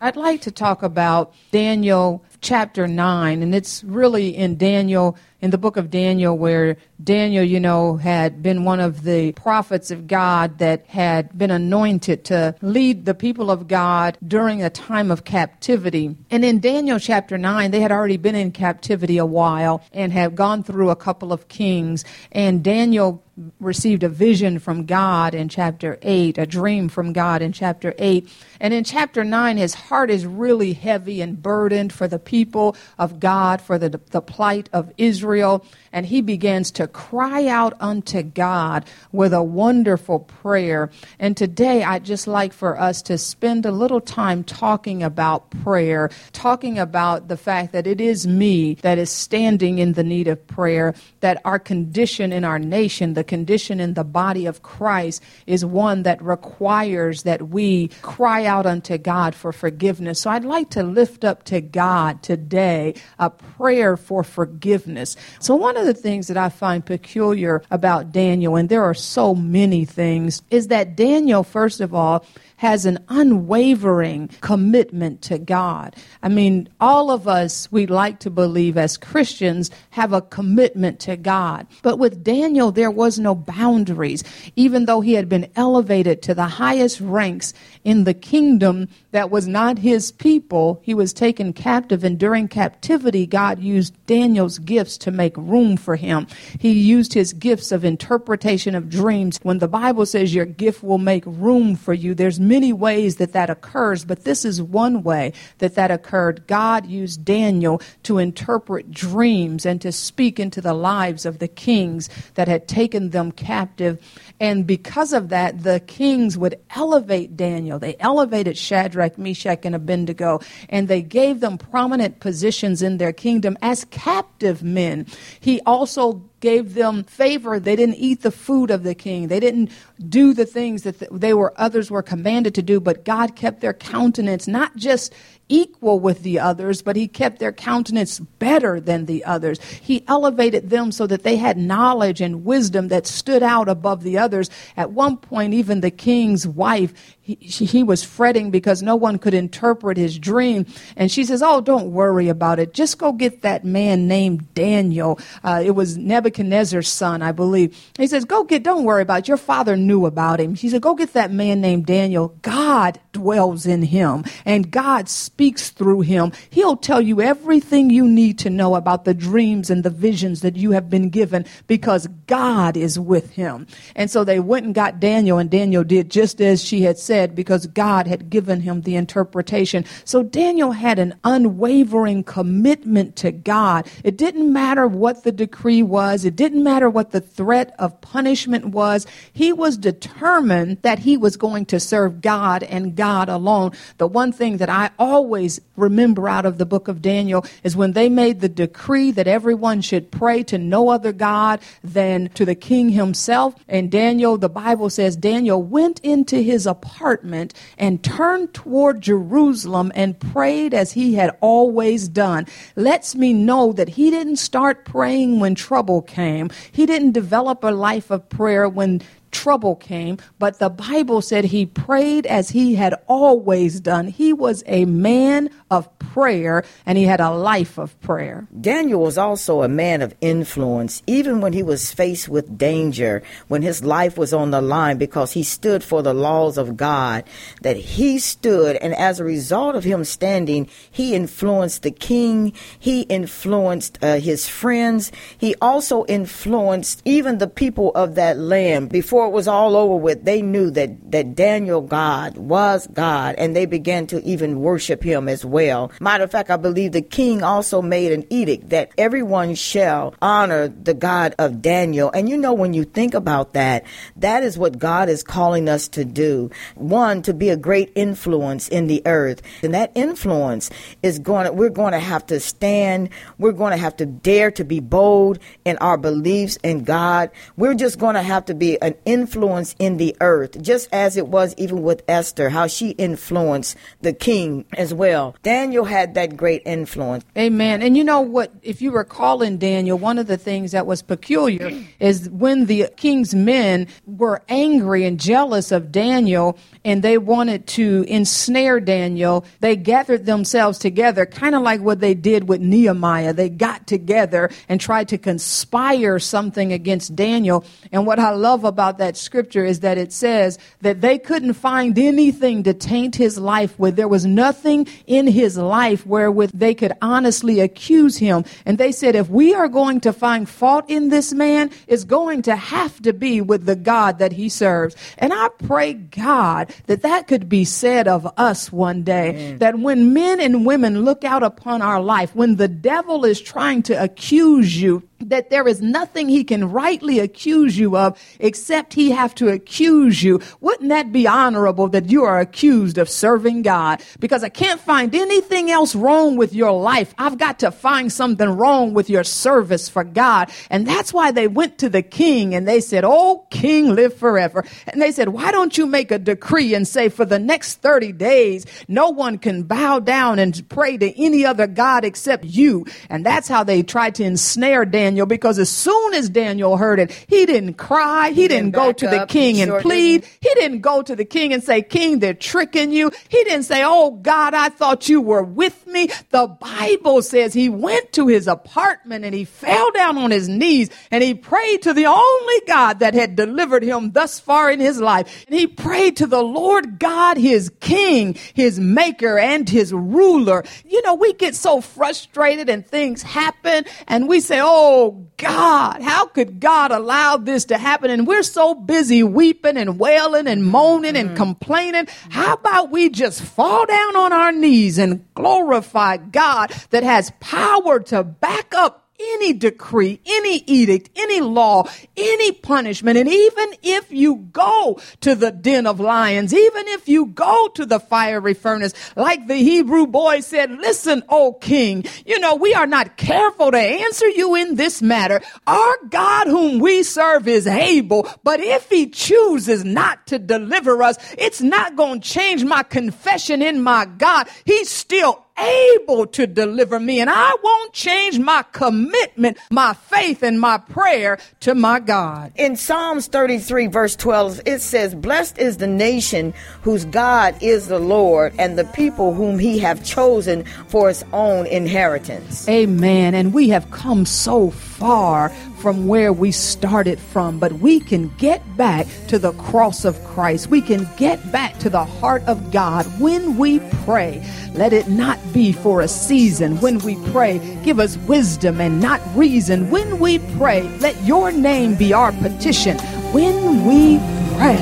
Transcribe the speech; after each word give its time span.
I'd 0.02 0.16
like 0.16 0.40
to 0.42 0.52
talk 0.52 0.82
about 0.82 1.34
Daniel 1.52 2.24
chapter 2.42 2.88
9, 2.88 3.42
and 3.42 3.54
it's 3.54 3.84
really 3.84 4.36
in 4.36 4.58
Daniel, 4.58 5.18
in 5.42 5.52
the 5.52 5.58
book 5.58 5.78
of 5.78 5.90
Daniel, 5.90 6.38
where 6.38 6.78
Daniel, 7.04 7.44
you 7.44 7.60
know, 7.60 7.98
had 7.98 8.42
been 8.42 8.64
one 8.64 8.80
of 8.80 9.04
the 9.04 9.32
prophets 9.34 9.92
of 9.92 10.08
God 10.08 10.58
that 10.60 10.86
had 10.88 11.38
been 11.38 11.52
anointed 11.52 12.26
to 12.26 12.56
lead 12.62 13.06
the 13.06 13.14
people 13.14 13.52
of 13.52 13.68
God 13.68 14.18
during 14.26 14.64
a 14.64 14.70
time 14.70 15.12
of 15.12 15.24
captivity. 15.24 16.16
And 16.32 16.44
in 16.46 16.60
Daniel 16.60 17.00
chapter 17.00 17.38
9, 17.38 17.72
they 17.72 17.82
had 17.82 17.92
already 17.92 18.18
been 18.18 18.36
in 18.36 18.52
captivity 18.52 19.18
a 19.18 19.26
while 19.26 19.82
and 19.94 20.12
had 20.12 20.36
gone 20.36 20.64
through 20.64 20.90
a 20.90 20.96
couple 20.96 21.34
of 21.34 21.48
kings. 21.48 22.06
And 22.32 22.64
Daniel 22.64 23.24
received 23.60 24.04
a 24.04 24.10
vision 24.10 24.60
from 24.60 24.86
God 24.86 25.34
in 25.34 25.50
chapter 25.50 25.98
8, 26.02 26.38
a 26.38 26.46
dream 26.46 26.90
from 26.90 27.14
God 27.14 27.42
in 27.42 27.52
chapter 27.52 27.94
8. 27.98 28.28
And 28.60 28.74
in 28.74 28.84
chapter 28.84 29.24
9, 29.24 29.58
his 29.58 29.74
heart 29.74 30.10
is 30.10 30.26
really 30.26 30.74
heavy 30.74 31.22
and 31.22 31.42
burdened 31.42 31.94
for 31.94 32.08
the 32.08 32.20
people 32.20 32.76
of 32.98 33.20
God, 33.20 33.62
for 33.62 33.78
the, 33.78 34.00
the 34.12 34.22
plight 34.22 34.70
of 34.74 34.92
Israel 34.98 35.66
and 35.92 36.06
he 36.06 36.22
begins 36.22 36.72
to 36.72 36.88
cry 36.88 37.48
out 37.48 37.74
unto 37.80 38.22
God 38.22 38.86
with 39.12 39.34
a 39.34 39.44
wonderful 39.44 40.20
prayer. 40.20 40.90
And 41.20 41.36
today, 41.36 41.84
I'd 41.84 42.06
just 42.06 42.28
like 42.28 42.54
for 42.54 42.80
us 42.80 43.02
to 43.04 43.18
spend 43.18 43.66
a 43.66 43.72
little 43.72 44.02
time 44.02 44.44
talking 44.44 45.04
about 45.04 45.50
prayer, 45.64 46.10
talking 46.32 46.78
about 46.78 47.28
the 47.28 47.38
fact 47.38 47.74
that 47.74 47.88
it 47.88 48.00
is 48.00 48.28
me 48.28 48.76
that 48.76 48.98
is 48.98 49.10
standing 49.10 49.80
in 49.80 49.94
the 49.94 50.04
need 50.04 50.28
of 50.28 50.46
prayer, 50.48 50.94
that 51.22 51.42
our 51.46 51.60
condition 51.60 52.32
in 52.32 52.44
our 52.44 52.60
nation, 52.60 53.14
the 53.14 53.24
condition 53.30 53.80
in 53.80 53.94
the 53.94 54.04
body 54.04 54.46
of 54.46 54.62
Christ, 54.62 55.24
is 55.48 55.64
one 55.64 56.04
that 56.04 56.22
requires 56.22 57.24
that 57.24 57.48
we 57.48 57.88
cry 58.02 58.46
out 58.46 58.66
unto 58.66 58.98
God 58.98 59.34
for 59.34 59.54
forgiveness. 59.54 60.20
So 60.20 60.30
I'd 60.30 60.44
like 60.44 60.72
to 60.72 60.84
lift 60.84 61.24
up 61.24 61.44
to 61.46 61.62
God 61.62 62.22
today 62.24 62.96
a 63.18 63.30
prayer 63.30 63.96
for 63.96 64.26
forgiveness. 64.26 65.16
So 65.40 65.56
one 65.56 65.78
of 65.78 65.86
the 65.86 65.94
things 65.94 66.28
that 66.28 66.36
I 66.36 66.50
find 66.50 66.86
peculiar 66.86 67.62
about 67.72 68.12
Daniel, 68.12 68.58
and 68.58 68.68
there 68.68 68.84
are 68.84 68.94
so 68.94 69.34
many 69.34 69.86
things, 69.86 70.42
is 70.50 70.68
that 70.68 70.98
Daniel, 70.98 71.44
first 71.44 71.80
of 71.80 71.94
all, 71.94 72.26
has 72.60 72.86
an 72.86 73.00
unwavering 73.08 74.28
commitment 74.42 75.22
to 75.22 75.38
God. 75.38 75.96
I 76.22 76.28
mean, 76.28 76.68
all 76.82 77.10
of 77.10 77.26
us, 77.26 77.72
we 77.72 77.86
like 77.86 78.20
to 78.20 78.30
believe 78.30 78.78
as 78.78 78.98
Christians, 78.98 79.72
have 79.92 80.12
a 80.12 80.22
commitment 80.22 81.00
to 81.00 81.16
God. 81.16 81.68
But 81.84 82.00
with 82.00 82.22
Daniel, 82.22 82.74
there 82.74 82.92
was 82.92 83.18
no 83.18 83.34
boundaries. 83.34 84.26
Even 84.58 84.88
though 84.88 85.00
he 85.00 85.14
had 85.14 85.30
been 85.30 85.50
elevated 85.56 86.22
to 86.24 86.34
the 86.34 86.48
highest 86.48 87.00
ranks 87.00 87.54
in 87.86 88.04
the 88.04 88.14
kingdom 88.14 88.90
that 89.12 89.30
was 89.30 89.48
not 89.48 89.78
his 89.78 90.12
people, 90.12 90.82
he 90.84 90.94
was 90.94 91.14
taken 91.14 91.54
captive. 91.54 92.04
And 92.04 92.20
during 92.20 92.50
captivity, 92.50 93.26
God 93.26 93.60
used 93.60 93.94
Daniel's 94.06 94.60
gifts 94.60 94.98
to 94.98 95.12
make 95.12 95.38
room 95.38 95.78
for 95.78 95.96
him. 95.96 96.28
He 96.60 96.72
used 96.72 97.14
his 97.14 97.32
gifts 97.32 97.72
of 97.72 97.86
interpretation 97.86 98.76
of 98.76 98.90
dreams. 98.90 99.40
When 99.44 99.60
the 99.60 99.70
Bible 99.70 100.06
says 100.06 100.36
your 100.36 100.46
gift 100.46 100.84
will 100.84 100.98
make 100.98 101.24
room 101.26 101.78
for 101.78 101.94
you, 101.94 102.14
there's 102.14 102.49
many 102.50 102.74
ways 102.74 103.16
that 103.18 103.32
that 103.34 103.50
occurs, 103.50 104.04
but 104.04 104.26
this 104.26 104.44
is 104.44 104.62
one 104.62 105.04
way 105.04 105.32
that 105.60 105.76
that 105.76 105.92
occurred. 105.92 106.46
God 106.48 106.86
used 106.88 107.24
Daniel 107.24 107.82
to 108.04 108.18
interpret 108.18 108.92
dreams 108.92 109.66
and 109.66 109.80
to 109.82 109.92
speak 109.92 110.40
into 110.40 110.60
the 110.60 110.74
lives 110.74 111.26
of 111.26 111.40
the 111.40 111.48
kings 111.48 112.10
that 112.34 112.48
had 112.48 112.68
taken 112.68 113.12
them 113.12 113.32
captive. 113.32 114.02
And 114.40 114.66
because 114.66 115.14
of 115.14 115.30
that, 115.30 115.64
the 115.64 115.80
kings 115.82 116.38
would 116.38 116.60
elevate 116.76 117.38
Daniel. 117.38 117.78
They 117.80 117.96
elevated 118.00 118.58
Shadrach, 118.58 119.18
Meshach, 119.18 119.64
and 119.64 119.76
Abednego, 119.76 120.40
and 120.70 120.88
they 120.88 121.02
gave 121.02 121.40
them 121.40 121.58
prominent 121.58 122.20
positions 122.20 122.82
in 122.82 122.98
their 122.98 123.14
kingdom 123.14 123.58
as 123.62 123.86
captive 123.86 124.64
men. 124.64 125.06
He 125.40 125.62
also 125.66 126.29
gave 126.40 126.74
them 126.74 127.04
favor. 127.04 127.60
They 127.60 127.76
didn't 127.76 127.96
eat 127.96 128.22
the 128.22 128.32
food 128.32 128.72
of 128.72 128.84
the 128.84 128.96
king. 128.96 129.28
They 129.28 129.40
didn't 129.40 129.72
do 130.08 130.34
the 130.34 130.46
things 130.46 130.84
that 130.84 131.00
they 131.12 131.34
were 131.34 131.54
others 131.58 131.92
were 131.92 132.04
commanded 132.04 132.56
to 132.56 132.62
do, 132.62 132.80
but 132.80 133.06
God 133.06 133.36
kept 133.36 133.62
their 133.62 133.74
countenance 133.74 134.48
not 134.48 134.76
just 134.76 135.14
equal 135.50 136.00
with 136.00 136.22
the 136.22 136.40
others, 136.40 136.82
but 136.82 136.96
he 136.96 137.08
kept 137.08 137.40
their 137.40 137.52
countenance 137.52 138.20
better 138.20 138.80
than 138.80 139.06
the 139.06 139.26
others. 139.26 139.60
He 139.62 140.06
elevated 140.08 140.70
them 140.70 140.92
so 140.92 141.08
that 141.08 141.24
they 141.24 141.36
had 141.36 141.58
knowledge 141.58 142.22
and 142.22 142.46
wisdom 142.46 142.88
that 142.90 143.08
stood 143.08 143.42
out 143.42 143.68
above 143.68 144.04
the 144.04 144.18
others. 144.20 144.50
At 144.78 144.92
one 144.92 145.18
point, 145.18 145.56
even 145.56 145.82
the 145.82 145.92
king's 145.92 146.48
wife, 146.48 146.94
he, 147.20 147.36
he 147.36 147.84
was 147.84 148.04
fretting 148.04 148.52
because 148.52 148.82
no 148.82 148.96
one 148.96 149.18
could 149.18 149.34
interpret 149.34 149.98
his 149.98 150.18
dream. 150.18 150.68
And 150.96 151.12
she 151.12 151.24
says, 151.26 151.42
Oh, 151.42 151.62
don't 151.62 151.92
worry 151.92 152.30
about 152.30 152.60
it. 152.60 152.74
Just 152.74 153.00
go 153.00 153.12
get 153.12 153.42
that 153.42 153.66
man 153.66 154.08
named 154.08 154.54
Daniel. 154.54 155.20
Uh, 155.44 155.62
it 155.66 155.72
was 155.72 155.98
Nebuchadnezzar's 156.30 156.88
son, 156.88 157.22
I 157.22 157.32
believe. 157.32 157.76
He 157.98 158.06
says, 158.08 158.24
Go 158.24 158.44
get, 158.44 158.64
don't 158.64 158.84
worry 158.84 159.02
about 159.02 159.20
it. 159.20 159.28
Your 159.28 159.38
father 159.38 159.76
knew 159.76 160.06
about 160.06 160.40
him. 160.40 160.54
She 160.56 160.70
said, 160.70 160.82
Go 160.82 160.94
get 160.94 161.14
that 161.14 161.32
man 161.32 161.60
named 161.60 161.86
Daniel. 161.88 162.36
God 162.42 163.00
dwells 163.12 163.66
in 163.66 163.82
him, 163.82 164.24
and 164.46 164.72
God 164.72 165.10
speaks 165.10 165.72
through 165.72 166.02
him. 166.02 166.32
He'll 166.50 166.78
tell 166.78 167.02
you 167.02 167.22
everything 167.22 167.90
you 167.90 168.08
need 168.08 168.38
to 168.40 168.50
know 168.50 168.76
about 168.76 169.06
the 169.06 169.14
dreams 169.14 169.70
and 169.70 169.84
the 169.84 169.90
visions 169.90 170.42
that 170.42 170.56
you 170.56 170.72
have 170.72 170.90
been 170.90 171.10
given 171.10 171.46
because 171.68 172.08
God 172.28 172.78
is 172.78 173.00
with 173.00 173.32
him. 173.32 173.66
And 173.96 174.12
so 174.12 174.24
they 174.24 174.40
went 174.40 174.66
and 174.68 174.76
got 174.76 175.00
Daniel, 175.00 175.40
and 175.40 175.50
Daniel 175.50 175.84
did 175.84 176.12
just 176.12 176.40
as 176.42 176.64
she 176.64 176.84
had 176.84 177.00
said 177.00 177.36
because 177.36 177.66
God 177.66 178.06
had 178.06 178.30
given 178.30 178.62
him 178.62 178.82
the 178.82 178.96
interpretation. 178.96 179.84
So 180.06 180.22
Daniel 180.22 180.72
had 180.74 181.00
an 181.00 181.16
unwavering 181.24 182.24
commitment 182.24 183.16
to 183.18 183.32
God. 183.32 183.88
It 184.04 184.18
didn't 184.18 184.54
matter 184.54 184.88
what 184.88 185.24
the 185.24 185.32
decree 185.32 185.82
was, 185.82 186.19
it 186.26 186.36
didn't 186.36 186.64
matter 186.64 186.90
what 186.90 187.12
the 187.12 187.22
threat 187.22 187.74
of 187.80 188.02
punishment 188.02 188.66
was. 188.66 189.08
He 189.32 189.54
was 189.54 189.78
determined 189.78 190.82
that 190.82 191.00
he 191.00 191.18
was 191.18 191.38
going 191.38 191.66
to 191.68 191.80
serve 191.80 192.22
God 192.22 192.64
and 192.64 192.96
God 192.96 193.30
alone. 193.30 193.72
The 193.98 194.08
one 194.08 194.32
thing 194.32 194.58
that 194.58 194.70
I 194.70 194.92
always 195.00 195.60
remember 195.76 196.28
out 196.28 196.46
of 196.46 196.58
the 196.58 196.66
book 196.66 196.88
of 196.88 197.02
Daniel 197.02 197.46
is 197.64 197.76
when 197.76 197.94
they 197.94 198.10
made 198.10 198.42
the 198.42 198.50
decree 198.50 199.12
that 199.12 199.28
everyone 199.28 199.82
should 199.82 200.12
pray 200.12 200.44
to 200.44 200.58
no 200.58 200.90
other 200.90 201.14
God 201.14 201.62
than 201.84 202.30
to 202.30 202.46
the 202.46 202.56
king 202.56 202.90
himself. 202.90 203.56
And 203.68 203.92
Daniel, 203.92 204.38
the 204.38 204.50
Bible 204.50 204.90
says, 204.90 205.16
Daniel 205.16 205.62
went 205.62 206.00
into 206.02 206.38
his 206.38 206.68
apartment 206.68 207.20
apartment 207.20 207.54
and 207.78 208.04
turned 208.04 208.54
toward 208.54 209.02
Jerusalem 209.02 209.92
and 209.96 210.20
prayed 210.20 210.74
as 210.74 210.94
he 210.94 211.16
had 211.16 211.36
always 211.42 212.08
done. 212.08 212.46
Lets 212.76 213.16
me 213.16 213.34
know 213.34 213.72
that 213.74 213.90
he 213.90 214.10
didn't 214.10 214.38
start 214.38 214.86
praying 214.86 215.40
when 215.40 215.56
trouble 215.56 216.02
came. 216.10 216.50
He 216.72 216.86
didn't 216.86 217.14
develop 217.14 217.64
a 217.64 217.72
life 217.72 218.12
of 218.12 218.28
prayer 218.30 218.68
when 218.68 219.02
trouble 219.32 219.76
came, 219.76 220.18
but 220.38 220.60
the 220.60 220.70
Bible 220.70 221.22
said 221.22 221.46
he 221.46 221.66
prayed 221.66 222.26
as 222.26 222.50
he 222.50 222.76
had 222.76 222.96
always 223.08 223.80
done. 223.80 224.08
He 224.08 224.34
was 224.34 224.64
a 224.66 224.86
man 224.86 225.50
of 225.72 225.88
prayer 226.00 226.64
and 226.86 226.98
he 226.98 227.06
had 227.06 227.20
a 227.20 227.32
life 227.32 227.78
of 227.78 228.00
prayer. 228.02 228.48
Daniel 228.60 229.02
was 229.02 229.18
also 229.18 229.62
a 229.62 229.68
man 229.68 230.02
of 230.02 230.16
influence, 230.22 231.04
even 231.08 231.42
when 231.42 231.54
he 231.54 231.64
was 231.64 231.94
faced 231.94 232.28
with 232.30 232.58
danger, 232.58 233.22
when 233.48 233.62
his 233.62 233.84
life 233.84 234.18
was 234.18 234.34
on 234.34 234.52
the 234.52 234.62
line 234.62 234.98
because 234.98 235.34
he 235.34 235.44
stood 235.44 235.84
for 235.84 236.02
the 236.02 236.14
laws 236.14 236.58
of 236.58 236.78
God, 236.78 237.24
that 237.62 237.78
he 237.78 238.20
stood, 238.20 238.76
and 238.78 238.94
as 238.96 239.20
a 239.20 239.24
result 239.24 239.76
of 239.76 239.84
him 239.84 240.04
standing, 240.04 240.68
he 240.90 241.14
influenced 241.14 241.84
the 241.84 241.92
king, 241.92 242.54
he 242.80 243.02
influenced 243.02 244.00
uh, 244.02 244.20
his 244.20 244.48
friends, 244.48 245.12
he 245.38 245.56
also 245.62 246.06
influenced 246.06 247.02
even 247.06 247.38
the 247.38 247.48
people 247.48 247.92
of 247.96 248.16
that 248.16 248.38
land. 248.38 248.90
Before 248.90 249.19
it 249.28 249.34
was 249.34 249.48
all 249.48 249.76
over 249.76 249.96
with, 249.96 250.26
they 250.26 250.42
knew 250.42 250.70
that, 250.72 251.12
that 251.12 251.36
Daniel 251.36 251.82
God 251.82 252.38
was 252.38 252.88
God, 252.88 253.36
and 253.38 253.56
they 253.56 253.66
began 253.66 254.08
to 254.08 254.22
even 254.24 254.62
worship 254.62 255.04
him 255.04 255.28
as 255.28 255.46
well. 255.46 255.92
Matter 256.00 256.24
of 256.24 256.32
fact, 256.32 256.50
I 256.50 256.58
believe 256.58 256.92
the 256.92 257.02
king 257.02 257.44
also 257.44 257.82
made 257.82 258.12
an 258.12 258.26
edict 258.30 258.70
that 258.70 258.92
everyone 258.98 259.56
shall 259.56 260.14
honor 260.22 260.68
the 260.68 260.94
God 260.94 261.36
of 261.40 261.62
Daniel. 261.62 262.12
And 262.12 262.30
you 262.30 262.38
know, 262.38 262.54
when 262.54 262.74
you 262.74 262.84
think 262.84 263.14
about 263.14 263.54
that, 263.54 263.86
that 264.18 264.44
is 264.44 264.58
what 264.58 264.80
God 264.80 265.10
is 265.10 265.24
calling 265.24 265.70
us 265.70 265.88
to 265.90 266.06
do. 266.06 266.50
One, 266.76 267.22
to 267.24 267.34
be 267.34 267.50
a 267.50 267.58
great 267.58 267.92
influence 267.96 268.68
in 268.68 268.88
the 268.88 269.02
earth. 269.06 269.42
And 269.64 269.74
that 269.74 269.92
influence 269.96 270.70
is 271.04 271.20
going 271.20 271.46
to, 271.46 271.54
we're 271.54 271.70
going 271.70 271.94
to 271.94 272.00
have 272.00 272.26
to 272.28 272.40
stand. 272.40 273.10
We're 273.38 273.52
going 273.52 273.72
to 273.72 273.78
have 273.78 273.98
to 273.98 274.06
dare 274.06 274.52
to 274.52 274.64
be 274.64 274.80
bold 274.80 275.40
in 275.66 275.78
our 275.78 275.98
beliefs 275.98 276.58
in 276.64 276.84
God. 276.84 277.32
We're 277.58 277.76
just 277.76 278.00
going 278.00 278.16
to 278.16 278.22
have 278.22 278.46
to 278.46 278.54
be 278.54 278.82
an 278.82 278.96
influence 279.10 279.76
in 279.80 279.98
the 279.98 280.16
earth, 280.22 280.62
just 280.62 280.88
as 280.94 281.18
it 281.18 281.28
was 281.28 281.56
even 281.58 281.82
with 281.82 282.04
Esther, 282.08 282.50
how 282.50 282.68
she 282.68 282.92
influenced 282.92 283.76
the 284.02 284.14
king 284.14 284.66
as 284.74 284.94
well. 284.94 285.36
Daniel 285.42 285.84
had 285.84 286.14
that 286.14 286.38
great 286.38 286.62
influence. 286.64 287.26
Amen. 287.36 287.82
And 287.82 287.98
you 287.98 288.04
know 288.04 288.22
what, 288.22 288.54
if 288.62 288.84
you 288.84 288.92
recall 288.92 289.42
in 289.42 289.58
Daniel, 289.58 289.98
one 289.98 290.20
of 290.20 290.28
the 290.28 290.38
things 290.38 290.74
that 290.74 290.86
was 290.86 291.02
peculiar 291.02 291.72
is 292.00 292.30
when 292.30 292.68
the 292.68 292.88
king's 292.98 293.34
men 293.34 293.88
were 294.06 294.44
angry 294.48 295.06
and 295.06 295.20
jealous 295.20 295.72
of 295.72 295.92
Daniel 295.92 296.56
and 296.86 297.02
they 297.02 297.18
wanted 297.18 297.66
to 297.66 298.06
ensnare 298.08 298.80
Daniel, 298.80 299.44
they 299.60 299.76
gathered 299.76 300.28
themselves 300.28 300.78
together, 300.78 301.26
kind 301.26 301.56
of 301.56 301.64
like 301.64 301.82
what 301.82 302.00
they 302.00 302.14
did 302.14 302.48
with 302.48 302.62
Nehemiah. 302.62 303.34
They 303.34 303.50
got 303.50 303.88
together 303.88 304.52
and 304.68 304.80
tried 304.80 305.08
to 305.08 305.18
conspire 305.18 306.20
something 306.20 306.72
against 306.72 307.16
Daniel. 307.16 307.66
And 307.92 308.06
what 308.06 308.20
I 308.20 308.30
love 308.32 308.66
about 308.66 308.99
that 309.00 309.18
scripture 309.18 309.66
is 309.66 309.80
that 309.80 309.98
it 309.98 310.14
says 310.14 310.60
that 310.82 311.02
they 311.02 311.18
couldn't 311.18 311.54
find 311.54 311.98
anything 311.98 312.64
to 312.64 312.74
taint 312.74 313.16
his 313.16 313.38
life 313.38 313.78
with. 313.80 313.96
There 313.96 314.08
was 314.08 314.26
nothing 314.26 314.88
in 315.08 315.28
his 315.28 315.58
life 315.58 316.06
wherewith 316.06 316.52
they 316.54 316.76
could 316.76 316.94
honestly 317.02 317.60
accuse 317.60 318.18
him. 318.18 318.46
And 318.66 318.78
they 318.78 318.92
said, 318.92 319.16
if 319.16 319.30
we 319.30 319.54
are 319.54 319.68
going 319.68 320.02
to 320.02 320.14
find 320.14 320.48
fault 320.48 320.86
in 320.88 321.10
this 321.10 321.34
man, 321.34 321.72
it's 321.88 322.04
going 322.04 322.44
to 322.44 322.56
have 322.56 323.02
to 323.02 323.12
be 323.12 323.42
with 323.42 323.66
the 323.66 323.76
God 323.76 324.20
that 324.20 324.32
he 324.32 324.48
serves. 324.48 324.96
And 325.18 325.34
I 325.34 325.50
pray, 325.50 325.94
God, 325.94 326.74
that 326.86 327.02
that 327.02 327.28
could 327.28 327.50
be 327.50 327.66
said 327.66 328.08
of 328.08 328.32
us 328.38 328.72
one 328.72 329.04
day. 329.04 329.56
That 329.60 329.80
when 329.80 330.14
men 330.14 330.40
and 330.40 330.66
women 330.66 331.02
look 331.02 331.24
out 331.24 331.42
upon 331.42 331.82
our 331.82 332.02
life, 332.02 332.36
when 332.36 332.58
the 332.58 332.68
devil 332.68 333.26
is 333.26 333.42
trying 333.42 333.84
to 333.84 333.94
accuse 333.94 334.80
you, 334.80 335.09
that 335.22 335.50
there 335.50 335.68
is 335.68 335.82
nothing 335.82 336.30
he 336.30 336.44
can 336.44 336.72
rightly 336.72 337.20
accuse 337.20 337.78
you 337.78 337.98
of 337.98 338.20
except 338.40 338.94
he 338.94 339.12
have 339.12 339.36
to 339.36 339.50
accuse 339.50 340.22
you. 340.24 340.40
Wouldn't 340.62 340.90
that 340.90 341.12
be 341.12 341.28
honorable 341.28 341.90
that 341.90 342.10
you 342.10 342.24
are 342.24 342.40
accused 342.40 342.98
of 342.98 343.10
serving 343.10 343.64
God? 343.64 344.02
Because 344.20 344.44
I 344.44 344.50
can't 344.50 344.80
find 344.80 345.14
anything 345.14 345.72
else 345.72 345.96
wrong 345.96 346.38
with 346.38 346.54
your 346.54 346.72
life. 346.72 347.14
I've 347.18 347.38
got 347.38 347.60
to 347.60 347.72
find 347.72 348.12
something 348.12 348.50
wrong 348.50 348.94
with 348.94 349.10
your 349.10 349.24
service 349.24 349.90
for 349.90 350.04
God. 350.04 350.52
And 350.70 350.88
that's 350.88 351.14
why 351.14 351.32
they 351.32 351.48
went 351.48 351.78
to 351.80 351.90
the 351.90 352.02
king 352.02 352.56
and 352.56 352.68
they 352.68 352.82
said, 352.82 353.04
Oh, 353.06 353.46
king, 353.50 353.96
live 353.96 354.14
forever. 354.14 354.64
And 354.88 355.02
they 355.02 355.12
said, 355.12 355.30
why 355.30 355.52
don't 355.52 355.78
you 355.78 355.86
make 355.86 356.12
a 356.12 356.20
decree 356.20 356.74
and 356.74 356.88
say 356.88 357.10
for 357.10 357.26
the 357.26 357.40
next 357.40 357.76
30 357.76 358.12
days, 358.14 358.66
no 358.88 359.10
one 359.10 359.38
can 359.38 359.64
bow 359.64 360.00
down 360.00 360.40
and 360.40 360.68
pray 360.70 360.98
to 360.98 361.22
any 361.22 361.46
other 361.46 361.68
God 361.68 362.04
except 362.06 362.44
you. 362.44 362.86
And 363.10 363.26
that's 363.26 363.48
how 363.48 363.64
they 363.64 363.84
tried 363.84 364.16
to 364.16 364.24
ensnare 364.24 364.86
Dan 364.86 365.09
Daniel 365.10 365.26
because 365.26 365.58
as 365.58 365.70
soon 365.70 366.14
as 366.14 366.30
Daniel 366.30 366.78
heard 366.78 367.00
it, 367.00 367.12
he 367.28 367.48
didn't 367.48 367.76
cry. 367.76 368.30
He, 368.30 368.44
he 368.44 368.48
didn't 368.48 368.72
go 368.72 368.92
to 368.92 369.08
the 369.08 369.26
king 369.26 369.60
and 369.60 369.82
plead. 369.82 370.22
Didn't. 370.22 370.38
He 370.42 370.50
didn't 370.54 370.82
go 370.82 371.02
to 371.02 371.16
the 371.16 371.26
king 371.26 371.52
and 371.52 371.64
say, 371.64 371.82
King, 371.82 372.20
they're 372.20 372.36
tricking 372.36 372.92
you. 372.92 373.12
He 373.28 373.44
didn't 373.44 373.64
say, 373.64 373.82
Oh 373.84 374.12
God, 374.12 374.54
I 374.54 374.70
thought 374.70 375.10
you 375.10 375.20
were 375.20 375.42
with 375.42 375.88
me. 375.88 376.10
The 376.30 376.46
Bible 376.46 377.24
says 377.24 377.54
he 377.54 377.70
went 377.70 378.14
to 378.14 378.28
his 378.28 378.48
apartment 378.48 379.26
and 379.26 379.34
he 379.34 379.46
fell 379.46 379.90
down 379.92 380.20
on 380.20 380.30
his 380.30 380.48
knees 380.48 380.92
and 381.10 381.24
he 381.24 381.34
prayed 381.34 381.82
to 381.84 381.94
the 381.94 382.06
only 382.06 382.62
God 382.68 383.00
that 383.00 383.16
had 383.16 383.36
delivered 383.36 383.82
him 383.82 384.12
thus 384.12 384.40
far 384.40 384.70
in 384.70 384.80
his 384.80 385.02
life. 385.02 385.46
And 385.48 385.58
he 385.58 385.66
prayed 385.66 386.18
to 386.18 386.28
the 386.28 386.44
Lord 386.44 387.00
God, 387.00 387.38
his 387.38 387.72
king, 387.80 388.38
his 388.54 388.80
maker 388.80 389.40
and 389.40 389.68
his 389.68 389.92
ruler. 389.92 390.64
You 390.86 391.02
know, 391.02 391.16
we 391.16 391.34
get 391.34 391.56
so 391.56 391.82
frustrated 391.82 392.70
and 392.70 392.86
things 392.86 393.24
happen 393.24 393.86
and 394.08 394.28
we 394.28 394.40
say, 394.40 394.60
Oh, 394.62 394.99
oh 395.00 395.28
God, 395.38 396.02
how 396.02 396.26
could 396.26 396.60
God 396.60 396.92
allow 396.92 397.38
this 397.38 397.64
to 397.66 397.78
happen? 397.78 398.12
And 398.12 398.28
we're 398.28 398.44
so 398.44 398.76
busy 398.76 399.24
weeping 399.24 399.78
and 399.78 399.98
wailing 399.98 400.46
and 400.46 400.66
moaning 400.66 401.16
and 401.16 401.30
mm-hmm. 401.30 401.38
complaining. 401.38 402.08
How 402.30 402.56
about 402.56 402.92
we 402.92 403.10
just 403.10 403.42
fall 403.42 403.86
down 403.86 404.18
on 404.18 404.34
our 404.34 404.52
knees 404.52 404.98
and 404.98 405.26
glorify 405.36 406.18
God 406.18 406.74
that 406.90 407.04
has 407.04 407.32
power 407.40 408.02
to 408.02 408.24
back 408.26 408.76
up 408.76 409.09
any 409.20 409.54
decree, 409.54 410.22
any 410.26 410.64
edict, 410.66 411.10
any 411.16 411.42
law, 411.42 411.84
any 412.16 412.52
punishment. 412.52 413.18
And 413.18 413.30
even 413.30 413.74
if 413.84 414.12
you 414.12 414.48
go 414.52 415.00
to 415.22 415.36
the 415.36 415.52
den 415.52 415.86
of 415.88 416.00
lions, 416.00 416.54
even 416.54 416.88
if 416.88 417.08
you 417.10 417.28
go 417.28 417.68
to 417.76 417.86
the 417.86 418.00
fiery 418.00 418.54
furnace, 418.54 418.94
like 419.16 419.48
the 419.48 419.56
Hebrew 419.56 420.08
boy 420.08 420.40
said, 420.40 420.72
listen, 420.72 421.24
O 421.30 421.54
king, 421.54 422.06
you 422.26 422.40
know, 422.40 422.56
we 422.56 422.74
are 422.74 422.88
not 422.88 423.18
careful 423.18 423.72
to 423.72 423.78
answer 423.78 424.28
you 424.30 424.56
in 424.56 424.76
this 424.76 425.02
matter. 425.02 425.42
Our 425.68 425.96
God 426.10 426.48
whom 426.48 426.80
we 426.80 427.04
serve 427.04 427.48
is 427.48 427.68
able, 427.68 428.28
but 428.44 428.60
if 428.60 428.90
he 428.90 429.08
chooses 429.08 429.84
not 429.84 430.28
to 430.28 430.40
deliver 430.40 431.04
us, 431.04 431.18
it's 431.38 431.62
not 431.62 431.96
going 431.96 432.22
to 432.22 432.30
change 432.30 432.64
my 432.64 432.84
confession 432.84 433.62
in 433.62 433.82
my 433.82 434.06
God. 434.06 434.48
He's 434.66 434.90
still 434.90 435.46
able 435.60 436.28
to 436.28 436.48
deliver 436.48 437.00
me. 437.00 437.20
And 437.20 437.30
I 437.30 437.56
won't 437.62 437.94
change 437.94 438.40
my 438.40 438.64
commitment, 438.72 439.58
my 439.70 439.94
faith, 439.94 440.44
and 440.44 440.60
my 440.60 440.78
prayer 440.78 441.40
to 441.62 441.76
my 441.76 442.00
God. 442.00 442.52
In 442.56 442.76
Psalms 442.76 443.28
33, 443.28 443.88
verse 443.88 444.16
12, 444.16 444.62
it 444.66 444.82
says, 444.82 445.16
Blessed 445.16 445.58
is 445.58 445.78
the 445.78 445.88
nation 445.88 446.54
whose 446.82 447.06
God 447.06 447.56
is 447.62 447.88
the 447.88 448.00
Lord, 448.00 448.54
and 448.58 448.78
the 448.78 448.86
people 448.86 449.34
whom 449.34 449.60
he 449.60 449.80
have 449.80 450.04
chosen 450.04 450.64
for 450.88 451.08
his 451.08 451.24
own 451.34 451.66
inheritance. 451.68 452.68
Amen. 452.68 453.36
And 453.36 453.54
we 453.54 453.70
have 453.70 453.90
come 453.92 454.26
so 454.26 454.72
far 454.72 455.50
from 455.80 456.08
where 456.08 456.34
we 456.34 456.52
started 456.52 457.20
from, 457.20 457.58
but 457.58 457.74
we 457.74 458.00
can 458.00 458.28
get 458.38 458.62
back 458.76 459.08
to 459.28 459.40
the 459.40 459.54
cross 459.54 460.06
of 460.06 460.22
Christ. 460.26 460.68
We 460.68 460.82
can 460.82 461.08
get 461.18 461.52
back 461.52 461.78
to 461.80 461.90
the 461.90 462.04
heart 462.04 462.44
of 462.48 462.72
God 462.72 463.06
when 463.20 463.58
we 463.58 463.80
pray. 464.04 464.46
Let 464.74 464.94
it 464.94 465.08
not 465.08 465.40
be 465.54 465.72
for 465.72 466.02
a 466.02 466.08
season. 466.08 466.80
When 466.82 467.00
we 467.00 467.16
pray, 467.32 467.60
give 467.84 468.00
us 468.00 468.18
wisdom 468.18 468.80
and 468.82 469.02
not 469.02 469.22
reason. 469.36 469.90
When 469.90 470.20
we 470.20 470.40
pray, 470.58 470.84
let 471.00 471.22
your 471.24 471.52
name 471.52 471.96
be 471.96 472.14
our 472.14 472.32
petition. 472.32 472.98
When 473.34 473.86
we 473.86 474.20
pray. 474.58 474.78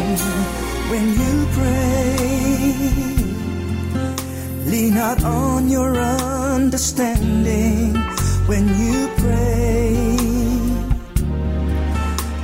When 0.90 1.08
you 1.20 1.48
pray, 1.52 2.74
lean 4.72 4.96
not 4.96 5.24
on 5.24 5.68
your 5.70 5.96
understanding. 5.98 7.96
When 8.48 8.68
you 8.80 9.10
pray, 9.18 10.18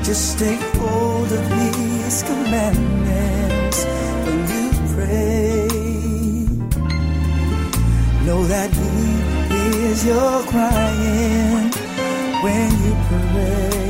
just 0.04 0.38
take 0.38 0.60
hold 0.76 1.32
of 1.32 1.48
His 1.48 2.24
commandments 2.24 3.86
when 4.26 4.40
you 4.52 4.72
pray. 4.94 5.63
Know 8.26 8.42
that 8.46 8.72
He 8.72 9.54
hears 9.54 10.06
your 10.06 10.44
crying 10.44 11.72
when 12.42 12.72
you 12.84 12.96
pray. 13.10 13.83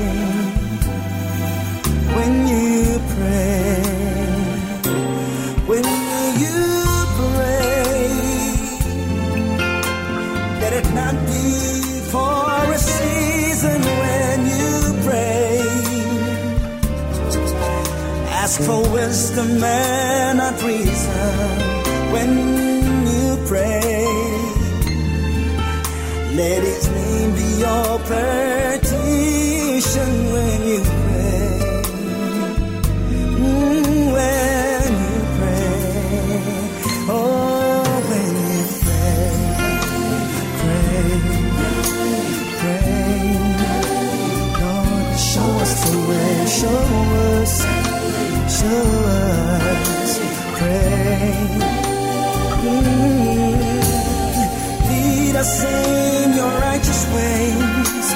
Us 55.43 55.63
in 55.63 56.33
your 56.39 56.53
righteous 56.67 57.01
ways. 57.15 58.07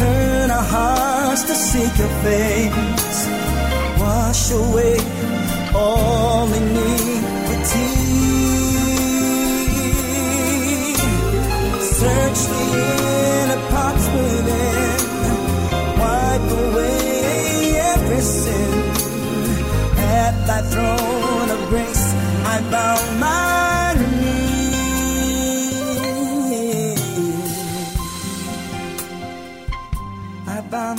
Turn 0.00 0.50
our 0.58 0.66
hearts 0.74 1.42
to 1.48 1.54
seek 1.70 1.92
your 2.02 2.14
face. 2.26 3.18
Wash 4.00 4.44
away 4.62 4.96
all 5.82 6.48
iniquity. 6.60 7.92
Search 11.98 12.40
the 12.52 12.62
inner 13.40 13.62
parts 13.74 14.06
within. 14.14 15.00
Wipe 16.00 16.50
away 16.64 17.00
every 17.92 18.22
sin. 18.38 18.72
At 20.24 20.34
thy 20.48 20.60
throne 20.72 21.48
of 21.56 21.60
grace, 21.72 22.06
I 22.52 22.56
bow 22.72 22.96
my 23.26 23.45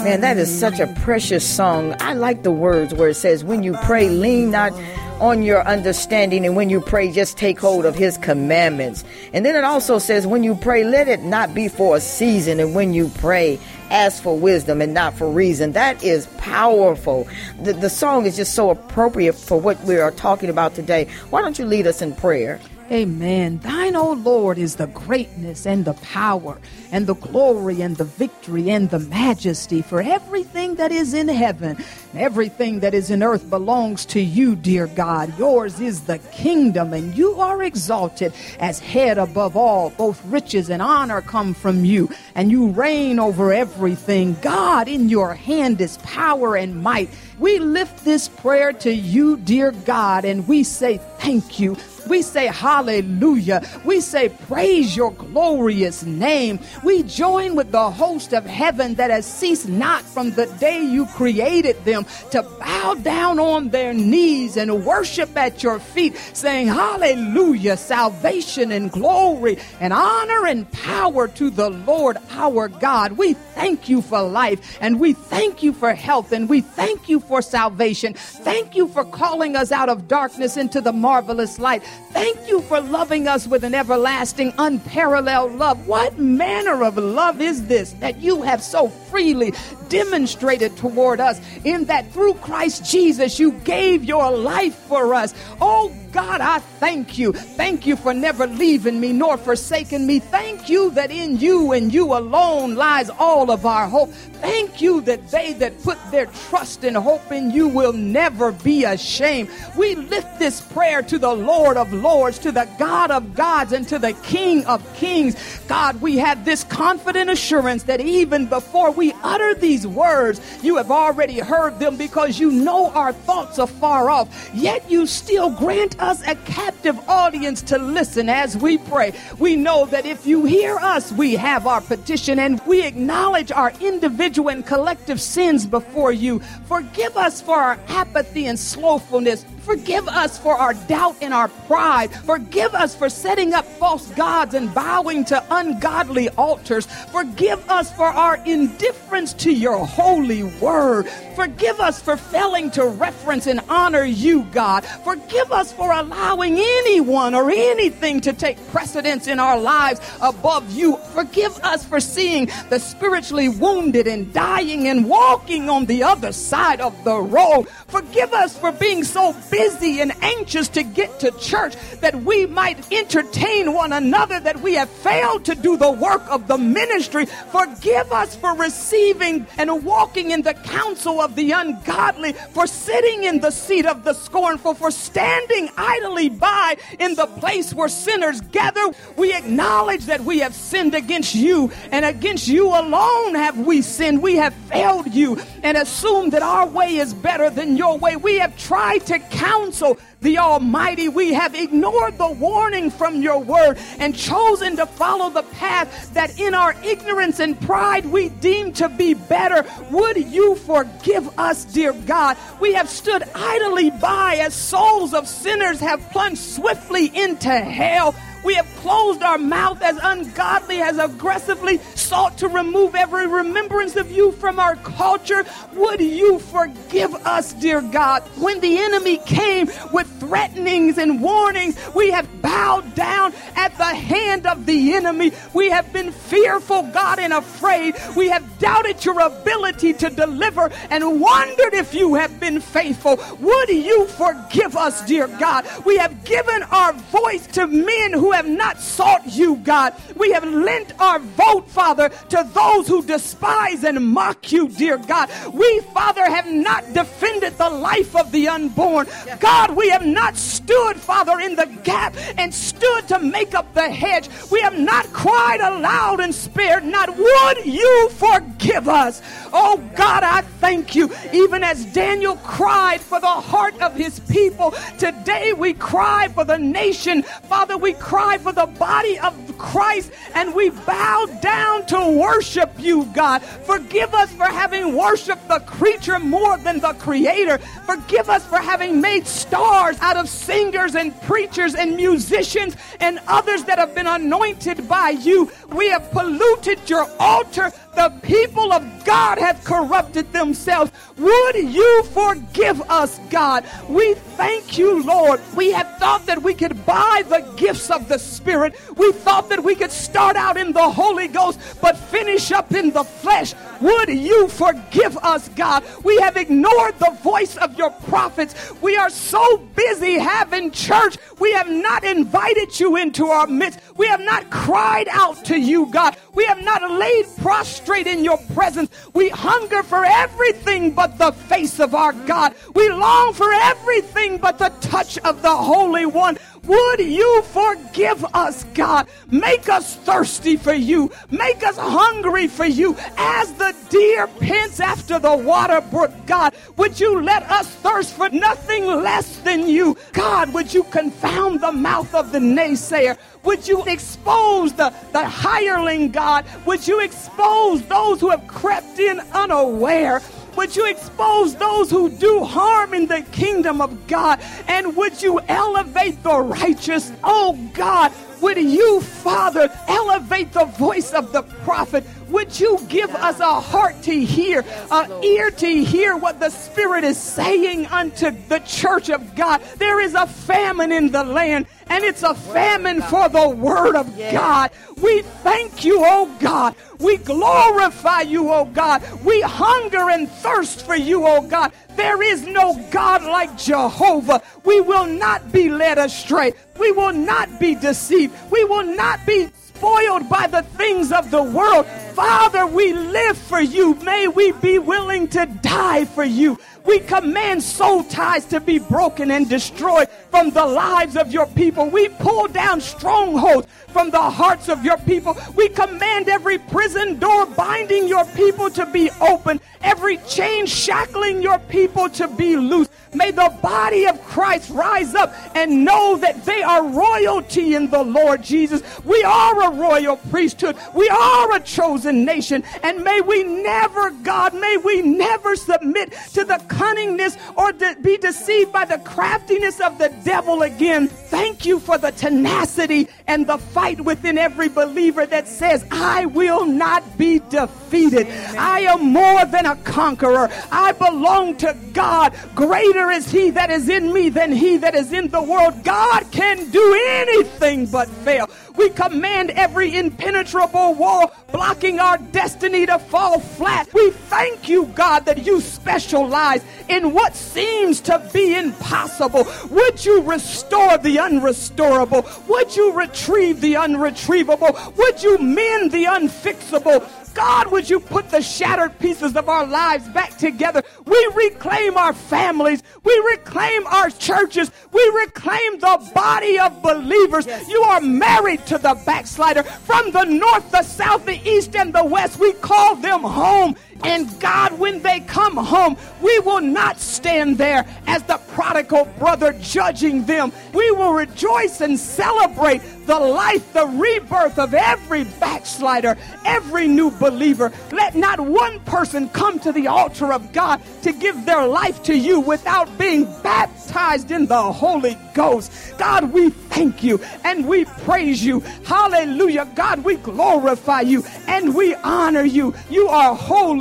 Man, 0.08 0.22
that 0.22 0.38
is 0.38 0.58
such 0.58 0.80
a 0.80 0.88
precious 1.02 1.46
song. 1.46 1.94
I 2.00 2.14
like 2.14 2.44
the 2.44 2.52
words 2.52 2.94
where 2.94 3.10
it 3.10 3.16
says, 3.16 3.44
When 3.44 3.62
you 3.62 3.74
pray, 3.84 4.08
lean 4.08 4.52
not 4.52 4.72
on 5.20 5.44
your 5.44 5.68
understanding, 5.68 6.46
and 6.46 6.56
when 6.56 6.70
you 6.70 6.80
pray, 6.80 7.12
just 7.12 7.38
take 7.38 7.60
hold 7.60 7.86
of 7.86 7.94
his 7.94 8.18
commandments. 8.20 9.04
And 9.34 9.46
then 9.46 9.54
it 9.58 9.66
also 9.66 10.00
says, 10.00 10.26
When 10.26 10.46
you 10.46 10.56
pray, 10.56 10.86
let 10.86 11.10
it 11.10 11.24
not 11.24 11.54
be 11.54 11.68
for 11.68 11.98
a 11.98 12.00
season, 12.00 12.62
and 12.62 12.74
when 12.74 12.94
you 12.94 13.10
pray, 13.16 13.60
ask 13.92 14.24
for 14.24 14.40
wisdom 14.40 14.82
and 14.82 14.94
not 14.94 15.14
for 15.14 15.30
reason. 15.30 15.74
That 15.74 16.02
is 16.02 16.28
powerful. 16.38 17.28
The, 17.62 17.74
the 17.74 17.90
song 17.90 18.26
is 18.26 18.38
just 18.38 18.54
so 18.54 18.70
appropriate 18.70 19.34
for 19.34 19.60
what 19.60 19.78
we 19.84 19.98
are 19.98 20.12
talking 20.12 20.50
about 20.50 20.74
today. 20.74 21.10
Why 21.32 21.42
don't 21.42 21.60
you 21.60 21.66
lead 21.66 21.86
us 21.86 22.02
in 22.02 22.16
prayer? 22.16 22.62
Amen. 22.90 23.60
Thine, 23.60 23.98
O 23.98 24.14
Lord, 24.14 24.58
is 24.58 24.78
the 24.78 24.88
greatness 24.88 25.68
and 25.68 25.84
the 25.84 25.96
power 25.96 26.58
and 26.90 27.06
the 27.06 27.16
glory 27.16 27.82
and 27.82 27.98
the 27.98 28.06
victory 28.06 28.70
and 28.70 28.90
the 28.90 29.00
majesty. 29.00 29.82
For 29.82 30.02
everything 30.02 30.76
that 30.76 30.94
is 30.94 31.14
in 31.14 31.28
heaven, 31.28 31.84
everything 32.16 32.80
that 32.80 32.94
is 32.94 33.10
in 33.10 33.24
earth 33.24 33.50
belongs 33.50 34.06
to 34.06 34.22
you, 34.22 34.56
dear 34.56 34.88
God. 34.88 35.38
Yours 35.38 35.82
is 35.82 36.02
the 36.04 36.20
kingdom, 36.32 36.94
and 36.94 37.14
you 37.18 37.34
are 37.42 37.62
exalted 37.62 38.32
as 38.58 38.80
head 38.80 39.18
above 39.18 39.58
all. 39.58 39.90
Both 39.90 40.24
riches 40.26 40.70
and 40.70 40.82
honor 40.82 41.22
come 41.22 41.54
from 41.54 41.84
you, 41.84 42.10
and 42.36 42.50
you 42.50 42.70
reign 42.70 43.20
over 43.20 43.52
everything. 43.52 44.38
God, 44.42 44.88
in 44.88 45.10
your 45.10 45.34
hand 45.34 45.82
is 45.82 45.98
power 45.98 46.56
and 46.56 46.82
might. 46.82 47.10
We 47.38 47.60
lift 47.60 48.06
this 48.06 48.30
prayer 48.30 48.72
to 48.72 48.92
you, 48.92 49.36
dear 49.36 49.72
God, 49.72 50.24
and 50.24 50.48
we 50.48 50.64
say 50.64 51.02
thank 51.20 51.60
you. 51.60 51.76
We 52.08 52.22
say 52.22 52.48
hallelujah. 52.48 53.68
We 53.86 54.02
say 54.02 54.30
praise 54.30 54.96
your 54.96 55.12
glorious 55.12 56.04
name. 56.04 56.60
We 56.84 57.04
join 57.04 57.56
with 57.56 57.72
the 57.72 57.90
host 57.92 58.34
of 58.34 58.46
heaven 58.46 58.96
that 58.96 59.12
has 59.12 59.26
ceased 59.26 59.68
not 59.68 60.02
from 60.04 60.32
the 60.32 60.46
day 60.60 60.82
you 60.82 61.06
created 61.08 61.84
them 61.86 62.06
to 62.32 62.44
bow 62.44 62.96
down 62.96 63.40
on 63.40 63.70
their 63.70 63.94
knees 63.94 64.58
and 64.58 64.86
worship 64.86 65.36
at 65.38 65.64
your 65.64 65.80
feet, 65.80 66.16
saying 66.34 66.68
hallelujah, 66.68 67.78
salvation 67.78 68.72
and 68.72 68.92
glory 68.92 69.58
and 69.80 69.94
honor 69.94 70.48
and 70.48 70.72
power 70.72 71.28
to 71.28 71.50
the 71.50 71.70
Lord 71.70 72.18
our 72.32 72.68
God. 72.68 73.14
We 73.14 73.34
thank 73.34 73.90
you 73.90 74.02
for 74.02 74.22
life 74.22 74.78
and 74.82 75.00
we 75.00 75.14
thank 75.14 75.64
you 75.64 75.74
for 75.74 75.94
health 75.94 76.32
and 76.32 76.48
we 76.48 76.62
thank 76.62 77.10
you 77.10 77.20
for 77.20 77.42
salvation. 77.42 78.14
Thank 78.14 78.76
you 78.76 78.88
for 78.88 79.04
calling 79.04 79.56
us 79.56 79.72
out 79.72 79.90
of 79.90 80.08
darkness 80.08 80.58
into 80.58 80.82
the 80.82 80.94
marvelous 80.94 81.60
light. 81.60 81.84
Thank 82.12 82.48
you 82.48 82.62
for 82.62 82.80
loving 82.80 83.28
us 83.28 83.48
with 83.48 83.64
an 83.64 83.76
everlasting, 83.76 84.54
unparalleled 84.58 85.56
love. 85.56 85.88
What 85.88 86.18
manner 86.18 86.84
of 86.84 86.98
love 86.98 87.42
is 87.42 87.68
this 87.68 87.92
that 87.94 88.20
you 88.22 88.42
have 88.42 88.64
so 88.64 88.90
freely 88.90 89.54
demonstrated 89.90 90.76
toward 90.78 91.20
us 91.20 91.40
in 91.64 91.86
that 91.86 92.12
through 92.12 92.36
Christ 92.36 92.90
Jesus 92.90 93.40
you 93.40 93.52
gave 93.52 94.04
your 94.04 94.32
life 94.32 94.76
for 94.76 95.14
us? 95.14 95.34
Oh 95.62 95.94
God, 96.18 96.42
I 96.42 96.58
thank 96.58 97.20
you. 97.20 97.32
Thank 97.32 97.86
you 97.86 97.96
for 97.96 98.12
never 98.12 98.48
leaving 98.48 99.00
me 99.00 99.14
nor 99.14 99.38
forsaking 99.38 100.08
me. 100.08 100.18
Thank 100.18 100.68
you 100.68 100.90
that 100.92 101.12
in 101.12 101.38
you 101.38 101.74
and 101.74 101.94
you 101.94 102.18
alone 102.18 102.74
lies 102.74 103.12
all 103.12 103.52
of 103.52 103.68
our 103.68 103.88
hope. 103.88 104.12
Thank 104.42 104.82
you 104.82 105.02
that 105.02 105.30
they 105.30 105.54
that 105.54 105.84
put 105.84 106.00
their 106.10 106.26
trust 106.26 106.84
and 106.84 106.98
hope 106.98 107.32
in 107.32 107.52
you 107.52 107.68
will 107.68 107.94
never 107.94 108.52
be 108.52 108.84
ashamed. 108.84 109.52
We 109.78 109.94
lift 109.94 110.40
this 110.40 110.60
prayer 110.60 111.04
to 111.04 111.20
the 111.20 111.36
Lord 111.36 111.78
of 111.78 111.94
Lords, 111.94 112.40
to 112.40 112.52
the 112.52 112.68
God 112.80 113.12
of 113.12 113.36
gods, 113.36 113.72
and 113.72 113.88
to 113.90 114.00
the 114.00 114.14
King 114.14 114.66
of 114.66 114.82
kings. 114.96 115.36
God, 115.68 116.02
we 116.02 116.18
have 116.18 116.46
this 116.46 116.64
confident 116.64 117.30
assurance 117.30 117.84
that 117.84 118.02
even 118.02 118.48
before 118.48 118.90
we 118.90 119.14
utter 119.22 119.54
these 119.54 119.86
words, 119.86 120.42
you 120.64 120.78
have 120.78 120.90
already 120.90 121.40
heard 121.40 121.78
them 121.78 121.96
because 121.96 122.40
you 122.40 122.52
know 122.52 122.90
our 122.92 123.14
thoughts 123.14 123.60
are 123.60 123.68
far 123.68 124.10
off. 124.10 124.50
Yet 124.56 124.90
you 124.90 125.06
still 125.06 125.52
grant 125.52 126.00
us 126.00 126.07
a 126.08 126.36
captive 126.46 126.98
audience 127.10 127.62
to 127.64 127.78
listen 127.78 128.30
as 128.30 128.56
we 128.56 128.78
pray. 128.78 129.14
We 129.40 129.58
know 129.58 129.86
that 129.88 130.06
if 130.06 130.26
you 130.26 130.46
hear 130.46 130.78
us, 130.78 131.12
we 131.12 131.36
have 131.36 131.68
our 131.68 131.82
petition 131.82 132.40
and 132.40 132.62
we 132.66 132.86
acknowledge 132.86 133.52
our 133.52 133.74
individual 133.82 134.50
and 134.50 134.66
collective 134.66 135.20
sins 135.20 135.66
before 135.66 136.14
you. 136.14 136.40
Forgive 136.66 137.18
us 137.18 137.42
for 137.42 137.58
our 137.58 137.78
apathy 137.90 138.46
and 138.46 138.58
slothfulness. 138.58 139.46
Forgive 139.68 140.08
us 140.08 140.40
for 140.40 140.56
our 140.56 140.74
doubt 140.74 141.18
and 141.22 141.34
our 141.34 141.50
pride. 141.50 142.10
Forgive 142.24 142.74
us 142.74 142.96
for 142.96 143.10
setting 143.10 143.54
up 143.54 143.66
false 143.66 144.08
gods 144.12 144.54
and 144.54 144.74
bowing 144.74 145.26
to 145.26 145.44
ungodly 145.52 146.30
altars. 146.30 146.86
Forgive 147.12 147.70
us 147.70 147.92
for 147.92 148.06
our 148.06 148.38
indifference 148.46 149.34
to 149.34 149.52
your 149.52 149.86
holy 149.86 150.44
word. 150.44 151.10
Forgive 151.36 151.82
us 151.82 152.02
for 152.02 152.16
failing 152.16 152.72
to 152.72 152.86
reference 152.86 153.46
and 153.46 153.60
honor 153.68 154.06
you, 154.06 154.44
God. 154.54 154.86
Forgive 154.86 155.52
us 155.52 155.74
for 155.74 155.92
allowing 155.92 156.58
anyone 156.58 157.36
or 157.36 157.52
anything 157.52 158.22
to 158.22 158.32
take 158.32 158.58
precedence 158.70 159.28
in 159.28 159.38
our 159.38 159.60
lives 159.60 160.00
above 160.22 160.72
you. 160.72 160.96
Forgive 161.14 161.58
us 161.58 161.84
for 161.86 162.00
seeing 162.00 162.50
the 162.70 162.80
spiritually 162.80 163.50
wounded 163.50 164.08
and 164.08 164.34
dying 164.34 164.88
and 164.88 165.10
walking 165.10 165.70
on 165.70 165.88
the 165.88 166.04
other 166.04 166.32
side 166.32 166.80
of 166.80 167.04
the 167.04 167.20
road. 167.20 167.68
Forgive 167.90 168.32
us 168.32 168.58
for 168.58 168.72
being 168.72 169.04
so 169.04 169.34
busy 169.34 169.57
and 169.58 170.14
anxious 170.22 170.68
to 170.68 170.84
get 170.84 171.20
to 171.20 171.32
church 171.40 171.76
that 172.00 172.14
we 172.24 172.46
might 172.46 172.92
entertain 172.92 173.74
one 173.74 173.92
another, 173.92 174.40
that 174.40 174.62
we 174.62 174.76
have 174.76 174.90
failed 174.90 175.46
to 175.46 175.56
do 175.56 175.76
the 175.78 175.90
work 175.90 176.22
of 176.30 176.48
the 176.48 176.58
ministry. 176.58 177.26
Forgive 177.26 178.12
us 178.12 178.36
for 178.36 178.54
receiving 178.56 179.48
and 179.58 179.84
walking 179.84 180.30
in 180.30 180.44
the 180.44 180.54
counsel 180.54 181.20
of 181.20 181.36
the 181.36 181.52
ungodly, 181.52 182.34
for 182.34 182.68
sitting 182.68 183.24
in 183.24 183.40
the 183.40 183.50
seat 183.50 183.88
of 183.88 184.04
the 184.04 184.14
scornful, 184.14 184.76
for 184.76 184.92
standing 184.92 185.70
idly 185.76 186.30
by 186.30 186.76
in 187.00 187.16
the 187.16 187.26
place 187.26 187.74
where 187.74 187.90
sinners 187.90 188.42
gather. 188.42 188.92
We 189.16 189.34
acknowledge 189.34 190.06
that 190.06 190.22
we 190.22 190.40
have 190.40 190.54
sinned 190.54 190.94
against 190.94 191.34
you, 191.34 191.72
and 191.92 192.06
against 192.06 192.48
you 192.48 192.68
alone 192.68 193.34
have 193.34 193.58
we 193.58 193.82
sinned. 193.82 194.22
We 194.22 194.36
have 194.36 194.54
failed 194.54 195.14
you 195.14 195.40
and 195.64 195.78
assumed 195.78 196.34
that 196.34 196.44
our 196.44 196.68
way 196.68 196.98
is 196.98 197.14
better 197.14 197.50
than 197.50 197.76
your 197.76 197.98
way. 197.98 198.16
We 198.16 198.38
have 198.38 198.56
tried 198.58 199.06
to 199.08 199.18
counsel 199.48 199.98
the 200.22 200.38
Almighty. 200.38 201.08
We 201.08 201.34
have 201.34 201.56
ignored 201.56 202.18
the 202.18 202.32
warning 202.32 202.90
from 202.90 203.22
your 203.22 203.40
word 203.40 203.78
and 204.00 204.16
chosen 204.16 204.76
to 204.78 204.86
follow 204.86 205.30
the 205.30 205.44
path 205.44 206.14
that 206.14 206.40
in 206.40 206.54
our 206.54 206.74
ignorance 206.84 207.40
and 207.40 207.60
pride 207.62 208.06
we 208.06 208.30
deem 208.30 208.74
to 208.74 208.90
be 208.90 209.14
better. 209.14 209.66
Would 209.92 210.18
you 210.32 210.56
forgive 210.56 211.28
us, 211.40 211.66
dear 211.66 211.94
God? 211.94 212.38
We 212.60 212.74
have 212.74 212.90
stood 212.90 213.24
idly 213.36 213.92
by 213.92 214.38
as 214.42 214.54
souls 214.54 215.14
of 215.14 215.28
sinners 215.28 215.80
have 215.80 216.02
plunged 216.12 216.42
swiftly 216.42 217.06
into 217.16 217.50
hell. 217.50 218.16
We 218.48 218.54
have 218.54 218.76
closed 218.78 219.24
our 219.24 219.38
mouth 219.38 219.82
as 219.82 220.00
ungodly, 220.02 220.78
has 220.78 220.98
aggressively 220.98 221.80
sought 221.96 222.38
to 222.38 222.48
remove 222.48 222.96
every 222.96 223.28
remembrance 223.28 223.98
of 223.98 224.10
you 224.10 224.32
from 224.32 224.58
our 224.58 224.78
culture. 224.78 225.44
Would 225.74 226.00
you 226.00 226.40
forgive 226.40 227.14
us, 227.14 227.52
dear 227.52 227.82
God? 227.82 228.24
When 228.38 228.62
the 228.62 228.78
enemy 228.78 229.18
came 229.18 229.70
with 229.92 230.08
threatenings 230.22 230.98
and 230.98 231.22
warnings, 231.22 231.78
we 231.94 232.12
have 232.12 232.42
bowed 232.42 232.96
down 232.96 233.34
at 233.58 233.78
the 233.78 233.84
hand 233.84 234.48
of 234.48 234.66
the 234.66 234.94
enemy. 234.94 235.34
We 235.54 235.70
have 235.70 235.92
been 235.92 236.14
fearful, 236.14 236.84
God, 236.84 237.20
and 237.20 237.34
afraid. 237.34 237.96
We 238.16 238.30
have 238.30 238.60
doubted 238.60 239.04
your 239.04 239.20
ability 239.20 239.92
to 239.96 240.10
deliver 240.10 240.72
and 240.90 241.20
wondered 241.20 241.74
if 241.74 241.94
you 241.94 242.16
have 242.16 242.40
been 242.40 242.62
faithful. 242.62 243.20
Would 243.42 243.70
you 243.70 244.08
forgive 244.08 244.78
us, 244.78 245.06
dear 245.06 245.28
God? 245.28 245.68
We 245.84 245.98
have 245.98 246.24
given 246.24 246.64
our 246.64 246.94
voice 246.94 247.46
to 247.48 247.68
men 247.68 248.14
who 248.14 248.37
have 248.38 248.48
not 248.48 248.80
sought 248.80 249.26
you, 249.26 249.56
God. 249.58 249.96
We 250.16 250.32
have 250.32 250.46
lent 250.46 250.94
our 251.02 251.18
vote, 251.18 251.68
Father, 251.68 252.10
to 252.10 252.50
those 252.54 252.88
who 252.88 253.02
despise 253.02 253.84
and 253.84 254.14
mock 254.14 254.52
you, 254.52 254.70
dear 254.70 254.98
God. 254.98 255.32
We, 255.52 255.80
Father, 255.92 256.24
have 256.30 256.46
not 256.46 256.94
defended 256.94 257.58
the 257.58 257.70
life 257.70 258.16
of 258.16 258.32
the 258.32 258.48
unborn. 258.48 259.08
God, 259.40 259.76
we 259.76 259.90
have 259.90 260.06
not 260.06 260.38
stood, 260.38 260.98
Father, 260.98 261.40
in 261.40 261.56
the 261.56 261.66
gap 261.84 262.16
and 262.38 262.54
stood 262.54 263.08
to 263.08 263.18
make 263.20 263.56
up 263.56 263.74
the 263.74 263.90
hedge. 263.90 264.30
We 264.52 264.62
have 264.62 264.78
not 264.78 265.12
cried 265.14 265.60
aloud 265.60 266.20
and 266.20 266.34
spared 266.34 266.86
not. 266.86 267.18
Would 267.18 267.66
you 267.66 268.10
forgive 268.10 268.88
us? 268.88 269.22
Oh, 269.52 269.82
God, 269.96 270.22
I 270.24 270.42
thank 270.42 270.94
you. 270.94 271.10
Even 271.34 271.64
as 271.64 271.86
Daniel 271.86 272.36
cried 272.38 273.02
for 273.02 273.20
the 273.20 273.28
heart 273.28 273.82
of 273.82 273.96
his 273.96 274.20
people, 274.20 274.76
today 275.00 275.54
we 275.54 275.74
cry 275.74 276.28
for 276.28 276.46
the 276.46 276.60
nation. 276.60 277.24
Father, 277.24 277.78
we 277.78 277.94
cry 277.94 278.27
cry 278.28 278.38
for 278.38 278.52
the 278.52 278.66
body 278.66 279.18
of 279.20 279.34
Christ 279.58 280.12
and 280.36 280.54
we 280.54 280.70
bow 280.70 281.26
down 281.42 281.86
to 281.86 282.20
worship 282.20 282.72
you, 282.78 283.06
God. 283.14 283.42
Forgive 283.42 284.14
us 284.14 284.30
for 284.34 284.44
having 284.44 284.96
worshiped 284.98 285.48
the 285.48 285.60
creature 285.62 286.20
more 286.20 286.58
than 286.58 286.82
the 286.82 286.94
creator. 286.94 287.58
Forgive 287.86 288.30
us 288.30 288.46
for 288.46 288.58
having 288.58 289.00
made 289.00 289.26
stars 289.26 289.98
out 290.02 290.18
of 290.18 290.28
singers 290.28 290.96
and 290.96 291.20
preachers 291.22 291.74
and 291.74 291.96
musicians 291.96 292.76
and 293.00 293.20
others 293.28 293.64
that 293.64 293.80
have 293.80 293.96
been 293.96 294.08
anointed 294.08 294.90
by 294.90 295.12
you. 295.12 295.50
We 295.70 295.88
have 295.90 296.12
polluted 296.12 296.90
your 296.90 297.08
altar 297.20 297.72
the 297.98 298.14
people 298.22 298.72
of 298.72 298.84
God 299.06 299.40
have 299.40 299.64
corrupted 299.64 300.32
themselves. 300.32 300.92
Would 301.18 301.56
you 301.56 302.04
forgive 302.04 302.80
us, 302.92 303.20
God? 303.32 303.66
We 303.90 304.14
thank 304.14 304.78
you, 304.78 305.02
Lord. 305.04 305.42
We 305.56 305.72
have 305.72 305.98
thought 305.98 306.28
that 306.28 306.44
we 306.44 306.54
could 306.54 306.86
buy 306.86 307.24
the 307.28 307.40
gifts 307.58 307.90
of 307.90 308.08
the 308.08 308.20
Spirit. 308.20 308.76
We 308.98 309.12
thought 309.14 309.50
that 309.50 309.64
we 309.64 309.74
could 309.74 309.92
start 309.92 310.36
out 310.36 310.58
in 310.58 310.74
the 310.74 310.92
Holy 310.92 311.28
Ghost, 311.28 311.60
but 311.82 311.98
finish 311.98 312.52
up 312.52 312.72
in 312.72 312.92
the 312.92 313.04
flesh. 313.04 313.56
Would 313.82 314.10
you 314.10 314.48
forgive 314.48 315.18
us, 315.18 315.50
God? 315.50 315.84
We 316.04 316.20
have 316.20 316.38
ignored 316.38 317.00
the 317.00 317.18
voice 317.24 317.58
of 317.58 317.80
your 317.80 317.90
prophets. 317.90 318.74
We 318.80 318.96
are 318.96 319.10
so 319.10 319.58
busy 319.76 320.20
having 320.20 320.70
church. 320.70 321.18
We 321.40 321.52
have 321.54 321.70
not 321.70 322.04
invited 322.04 322.80
you 322.80 322.96
into 322.96 323.28
our 323.28 323.48
midst. 323.48 323.80
We 323.96 324.06
have 324.06 324.22
not 324.22 324.52
cried 324.52 325.08
out 325.10 325.44
to 325.46 325.60
you, 325.60 325.88
God. 325.88 326.16
We 326.36 326.46
have 326.46 326.64
not 326.64 326.92
laid 326.92 327.26
prostrate 327.38 327.87
in 327.96 328.24
your 328.26 328.38
presence. 328.54 328.92
We 329.14 329.30
hunger 329.30 329.82
for 329.82 330.04
everything 330.04 330.92
but 330.92 331.18
the 331.18 331.32
face 331.32 331.80
of 331.80 331.96
our 331.96 332.12
God. 332.12 332.54
We 332.76 332.90
long 332.90 333.34
for 333.34 333.52
everything 333.52 334.38
but 334.38 334.58
the 334.58 334.70
touch 334.82 335.18
of 335.20 335.42
the 335.42 335.56
Holy 335.56 336.06
One. 336.06 336.38
Would 336.68 337.00
you 337.00 337.42
forgive 337.44 338.26
us, 338.34 338.66
God? 338.74 339.08
Make 339.32 339.70
us 339.70 339.96
thirsty 339.96 340.58
for 340.58 340.74
you. 340.74 341.12
Make 341.32 341.64
us 341.64 341.78
hungry 341.78 342.48
for 342.48 342.66
you 342.66 342.98
as 343.18 343.54
the 343.54 343.74
deer 343.90 344.28
pants 344.28 344.82
after 344.82 345.18
the 345.18 345.36
water 345.36 345.80
brook, 345.80 346.12
God. 346.26 346.54
Would 346.76 347.00
you 347.00 347.22
let 347.22 347.44
us 347.44 347.68
thirst 347.68 348.14
for 348.14 348.30
nothing 348.30 348.86
less 348.86 349.38
than 349.38 349.68
you? 349.70 349.96
God, 350.12 350.54
would 350.54 350.74
you 350.74 350.84
confound 350.84 351.62
the 351.62 351.72
mouth 351.72 352.14
of 352.14 352.34
the 352.34 352.40
naysayer? 352.40 353.18
Would 353.44 353.66
you 353.66 353.86
expose 353.86 354.74
the, 354.74 354.94
the 355.14 355.24
hireling, 355.24 356.12
God? 356.12 356.46
Would 356.66 356.86
you 356.86 357.00
expose 357.00 357.82
those 357.84 358.20
who 358.20 358.30
have 358.30 358.46
crept 358.46 359.00
in 359.00 359.22
unaware? 359.32 360.22
Would 360.58 360.76
you 360.76 360.88
expose 360.88 361.56
those 361.56 361.92
who 361.92 362.10
do 362.10 362.44
harm 362.44 362.96
in 362.96 363.06
the 363.06 363.22
kingdom 363.22 363.80
of 363.80 364.08
God? 364.08 364.42
And 364.68 364.96
would 364.96 365.22
you 365.22 365.40
elevate 365.48 366.24
the 366.24 366.40
righteous? 366.40 367.12
Oh 367.24 367.54
God, 367.76 368.12
would 368.42 368.58
you, 368.58 369.00
Father, 369.02 369.72
elevate 369.88 370.52
the 370.54 370.66
voice 370.66 371.14
of 371.14 371.32
the 371.32 371.44
prophet? 371.44 372.04
Would 372.30 372.60
you 372.60 372.80
give 372.90 373.14
us 373.16 373.40
a 373.40 373.60
heart 373.60 374.04
to 374.04 374.26
hear, 374.26 374.66
an 374.92 375.24
ear 375.24 375.50
to 375.52 375.84
hear 375.84 376.18
what 376.18 376.40
the 376.40 376.50
Spirit 376.50 377.04
is 377.04 377.18
saying 377.18 377.86
unto 377.88 378.32
the 378.50 378.60
church 378.60 379.10
of 379.10 379.36
God? 379.36 379.62
There 379.78 380.02
is 380.02 380.14
a 380.14 380.28
famine 380.28 380.92
in 380.92 381.12
the 381.12 381.24
land, 381.24 381.68
and 381.90 382.04
it's 382.04 382.24
a 382.24 382.36
famine 382.36 383.02
for 383.04 383.30
the 383.30 383.50
Word 383.50 383.96
of 383.96 384.18
God. 384.18 384.72
We 385.02 385.22
thank 385.22 385.86
you, 385.86 386.02
oh 386.04 386.30
God. 386.40 386.76
We 387.00 387.18
glorify 387.18 388.22
you, 388.22 388.52
oh 388.52 388.66
God. 388.66 389.04
We 389.24 389.42
hunger 389.42 390.10
and 390.10 390.30
thirst 390.30 390.86
for 390.86 390.96
you, 390.96 391.26
oh 391.26 391.42
God. 391.42 391.72
There 391.96 392.22
is 392.22 392.46
no 392.46 392.76
God 392.92 393.24
like 393.24 393.58
Jehovah. 393.58 394.42
We 394.66 394.82
will 394.82 395.06
not 395.06 395.52
be 395.52 395.70
led 395.70 395.98
astray. 395.98 396.54
We 396.80 396.92
will 396.92 397.14
not 397.14 397.60
be 397.60 397.76
deceived. 397.76 398.36
We 398.52 398.64
will 398.66 398.84
not 398.84 399.26
be 399.26 399.50
spoiled 399.78 400.28
by 400.28 400.48
the 400.48 400.64
things 400.64 401.12
of 401.12 401.30
the 401.30 401.42
world. 401.42 401.86
Father, 402.16 402.66
we 402.66 402.94
live 402.94 403.38
for 403.38 403.62
you. 403.62 403.94
May 403.96 404.28
we 404.28 404.52
be 404.54 404.80
willing 404.80 405.28
to 405.30 405.46
die 405.46 406.06
for 406.06 406.24
you. 406.24 406.58
We 406.88 407.00
command 407.00 407.62
soul 407.62 408.06
ties 408.06 408.46
to 408.46 408.62
be 408.62 408.80
broken 408.80 409.30
and 409.30 409.48
destroyed 409.50 410.08
from 410.32 410.52
the 410.52 410.66
lives 410.66 411.18
of 411.18 411.34
your 411.34 411.46
people. 411.48 411.90
We 411.90 412.08
pull 412.08 412.48
down 412.48 412.80
strongholds 412.80 413.68
from 413.90 414.10
the 414.10 414.22
hearts 414.22 414.70
of 414.70 414.86
your 414.86 414.98
people. 415.00 415.38
We 415.56 415.68
command 415.70 416.30
every 416.30 416.58
prison 416.58 417.20
door 417.20 417.46
binding 417.46 418.08
your 418.08 418.26
people 418.26 418.70
to 418.72 418.86
be 418.86 419.10
open, 419.20 419.60
every 419.82 420.18
chain 420.30 420.66
shackling 420.66 421.42
your 421.42 421.60
people 421.60 422.10
to 422.12 422.28
be 422.28 422.56
loose. 422.56 422.88
May 423.14 423.32
the 423.32 423.58
body 423.62 424.06
of 424.06 424.22
Christ 424.24 424.70
rise 424.70 425.16
up 425.16 425.34
and 425.56 425.84
know 425.84 426.18
that 426.18 426.46
they 426.46 426.62
are 426.62 426.86
royalty 426.86 427.74
in 427.74 427.90
the 427.90 428.04
Lord 428.04 428.44
Jesus. 428.44 428.84
We 429.04 429.24
are 429.24 429.72
a 429.72 429.76
royal 429.76 430.18
priesthood. 430.18 430.78
We 430.94 431.10
are 431.10 431.56
a 431.56 431.60
chosen 431.60 432.26
nation. 432.26 432.64
And 432.84 433.04
may 433.04 433.22
we 433.22 433.44
never, 433.44 434.12
God, 434.12 434.54
may 434.54 434.78
we 434.78 435.02
never 435.02 435.56
submit 435.56 436.14
to 436.34 436.44
the 436.46 436.64
cunningness 436.78 437.38
or 437.56 437.72
de- 437.72 437.96
be 438.02 438.18
deceived 438.18 438.72
by 438.72 438.86
the 438.86 439.00
craftiness 439.00 439.80
of 439.80 439.98
the 439.98 440.10
devil 440.24 440.62
again. 440.62 441.08
Thank 441.08 441.66
you 441.66 441.80
for 441.80 441.98
the 441.98 442.12
tenacity 442.12 443.08
and 443.28 443.48
the 443.48 443.58
fight 443.58 444.00
within 444.02 444.38
every 444.38 444.70
believer 444.70 445.26
that 445.26 445.48
says, 445.48 445.86
I 445.92 446.26
will 446.28 446.66
not 446.66 447.18
be 447.18 447.40
defeated. 447.40 448.28
I 448.58 448.82
am 448.82 449.12
more 449.12 449.46
than 449.46 449.66
a 449.66 449.76
conqueror. 449.78 450.50
I 450.72 450.92
belong 450.94 451.58
to 451.58 451.76
God. 451.94 452.34
Greater 452.56 453.10
is 453.12 453.30
he 453.32 453.50
that 453.52 453.70
is 453.70 453.90
in 453.90 454.14
me 454.14 454.30
than 454.30 454.52
he 454.52 454.78
that 454.78 454.96
is 454.96 455.12
in 455.12 455.30
the 455.30 455.42
world. 455.42 455.84
God 455.84 456.32
can 456.32 456.70
do 456.70 457.04
anything 457.08 457.88
but 457.88 458.08
fail. 458.08 458.50
We 458.78 458.90
command 458.90 459.52
every 459.52 459.98
impenetrable 459.98 460.94
wall 460.94 461.34
blocking 461.52 462.00
our 462.00 462.18
destiny 462.18 462.86
to 462.86 463.00
fall 463.00 463.40
flat. 463.40 463.92
We 463.94 464.12
thank 464.12 464.70
you, 464.70 464.86
God, 464.86 465.26
that 465.26 465.46
you 465.46 465.62
specialize 465.62 466.64
in 466.88 467.14
what 467.14 467.36
seems 467.36 468.00
to 468.02 468.30
be 468.32 468.56
impossible. 468.56 469.48
Would 469.72 470.06
you 470.06 470.22
restore 470.22 470.98
the 470.98 471.18
unrestorable? 471.18 472.48
Would 472.48 472.76
you 472.76 472.94
retrieve 472.94 473.62
the 473.62 473.74
unretrievable? 473.74 474.96
Would 474.96 475.24
you 475.24 475.38
mend 475.40 475.92
the 475.92 476.06
unfixable? 476.06 477.08
God, 477.38 477.72
would 477.72 477.88
you 477.88 478.00
put 478.00 478.32
the 478.32 478.42
shattered 478.42 478.98
pieces 478.98 479.36
of 479.36 479.48
our 479.48 479.64
lives 479.64 480.10
back 480.10 480.40
together? 480.40 480.82
We 481.06 481.32
reclaim 481.36 481.96
our 481.96 482.12
families. 482.12 482.82
We 483.04 483.16
reclaim 483.30 483.86
our 483.86 484.10
churches. 484.10 484.72
We 484.92 485.08
reclaim 485.16 485.78
the 485.78 486.12
body 486.16 486.58
of 486.58 486.82
believers. 486.82 487.46
Yes. 487.46 487.70
You 487.70 487.80
are 487.84 488.02
married 488.02 488.66
to 488.66 488.80
the 488.80 489.00
backslider. 489.06 489.62
From 489.62 490.10
the 490.10 490.24
north, 490.24 490.72
the 490.72 490.82
south, 490.82 491.28
the 491.28 491.40
east, 491.48 491.76
and 491.76 491.94
the 491.94 492.04
west, 492.04 492.40
we 492.40 492.54
call 492.54 492.96
them 492.96 493.22
home 493.22 493.76
And 494.04 494.40
God, 494.40 494.78
when 494.78 495.02
they 495.02 495.22
come 495.22 495.58
home, 495.58 495.98
we 496.22 496.40
will 496.40 496.62
not 496.62 497.00
stand 497.00 497.58
there 497.58 497.86
as 498.06 498.24
the 498.24 498.38
prodigal 498.54 499.06
brother 499.20 499.54
judging 499.54 500.26
them. 500.26 500.52
We 500.74 500.92
will 500.92 501.14
rejoice 501.14 501.82
and 501.82 502.00
celebrate 502.00 502.82
the 503.06 503.20
life, 503.20 503.74
the 503.74 503.88
rebirth 503.88 504.60
of 504.60 504.74
every 504.74 505.24
backslider, 505.40 506.18
every 506.46 506.88
new 506.88 507.10
believer. 507.12 507.72
Let 507.92 508.16
not 508.16 508.40
one 508.40 508.80
person 508.82 509.30
come 509.30 509.60
to 509.60 509.72
the 509.72 509.88
altar 509.88 510.34
of 510.34 510.52
God 510.52 510.82
to 511.04 511.14
give 511.14 511.46
their 511.46 511.66
life 511.66 512.04
to 512.04 512.16
you 512.16 512.40
without 512.40 512.98
being 512.98 513.26
baptized 513.42 514.32
in 514.32 514.46
the 514.46 514.72
Holy 514.72 515.18
Ghost. 515.34 515.72
God, 515.98 516.32
we 516.32 516.50
thank 516.50 517.04
you 517.04 517.20
and 517.44 517.68
we 517.68 517.86
praise 517.86 518.44
you. 518.44 518.60
Hallelujah. 518.86 519.68
God, 519.74 520.04
we 520.04 520.16
glorify 520.18 521.02
you 521.02 521.24
and 521.48 521.74
we 521.74 521.96
honor 521.96 522.44
you. 522.44 522.76
You 522.90 523.08
are 523.08 523.34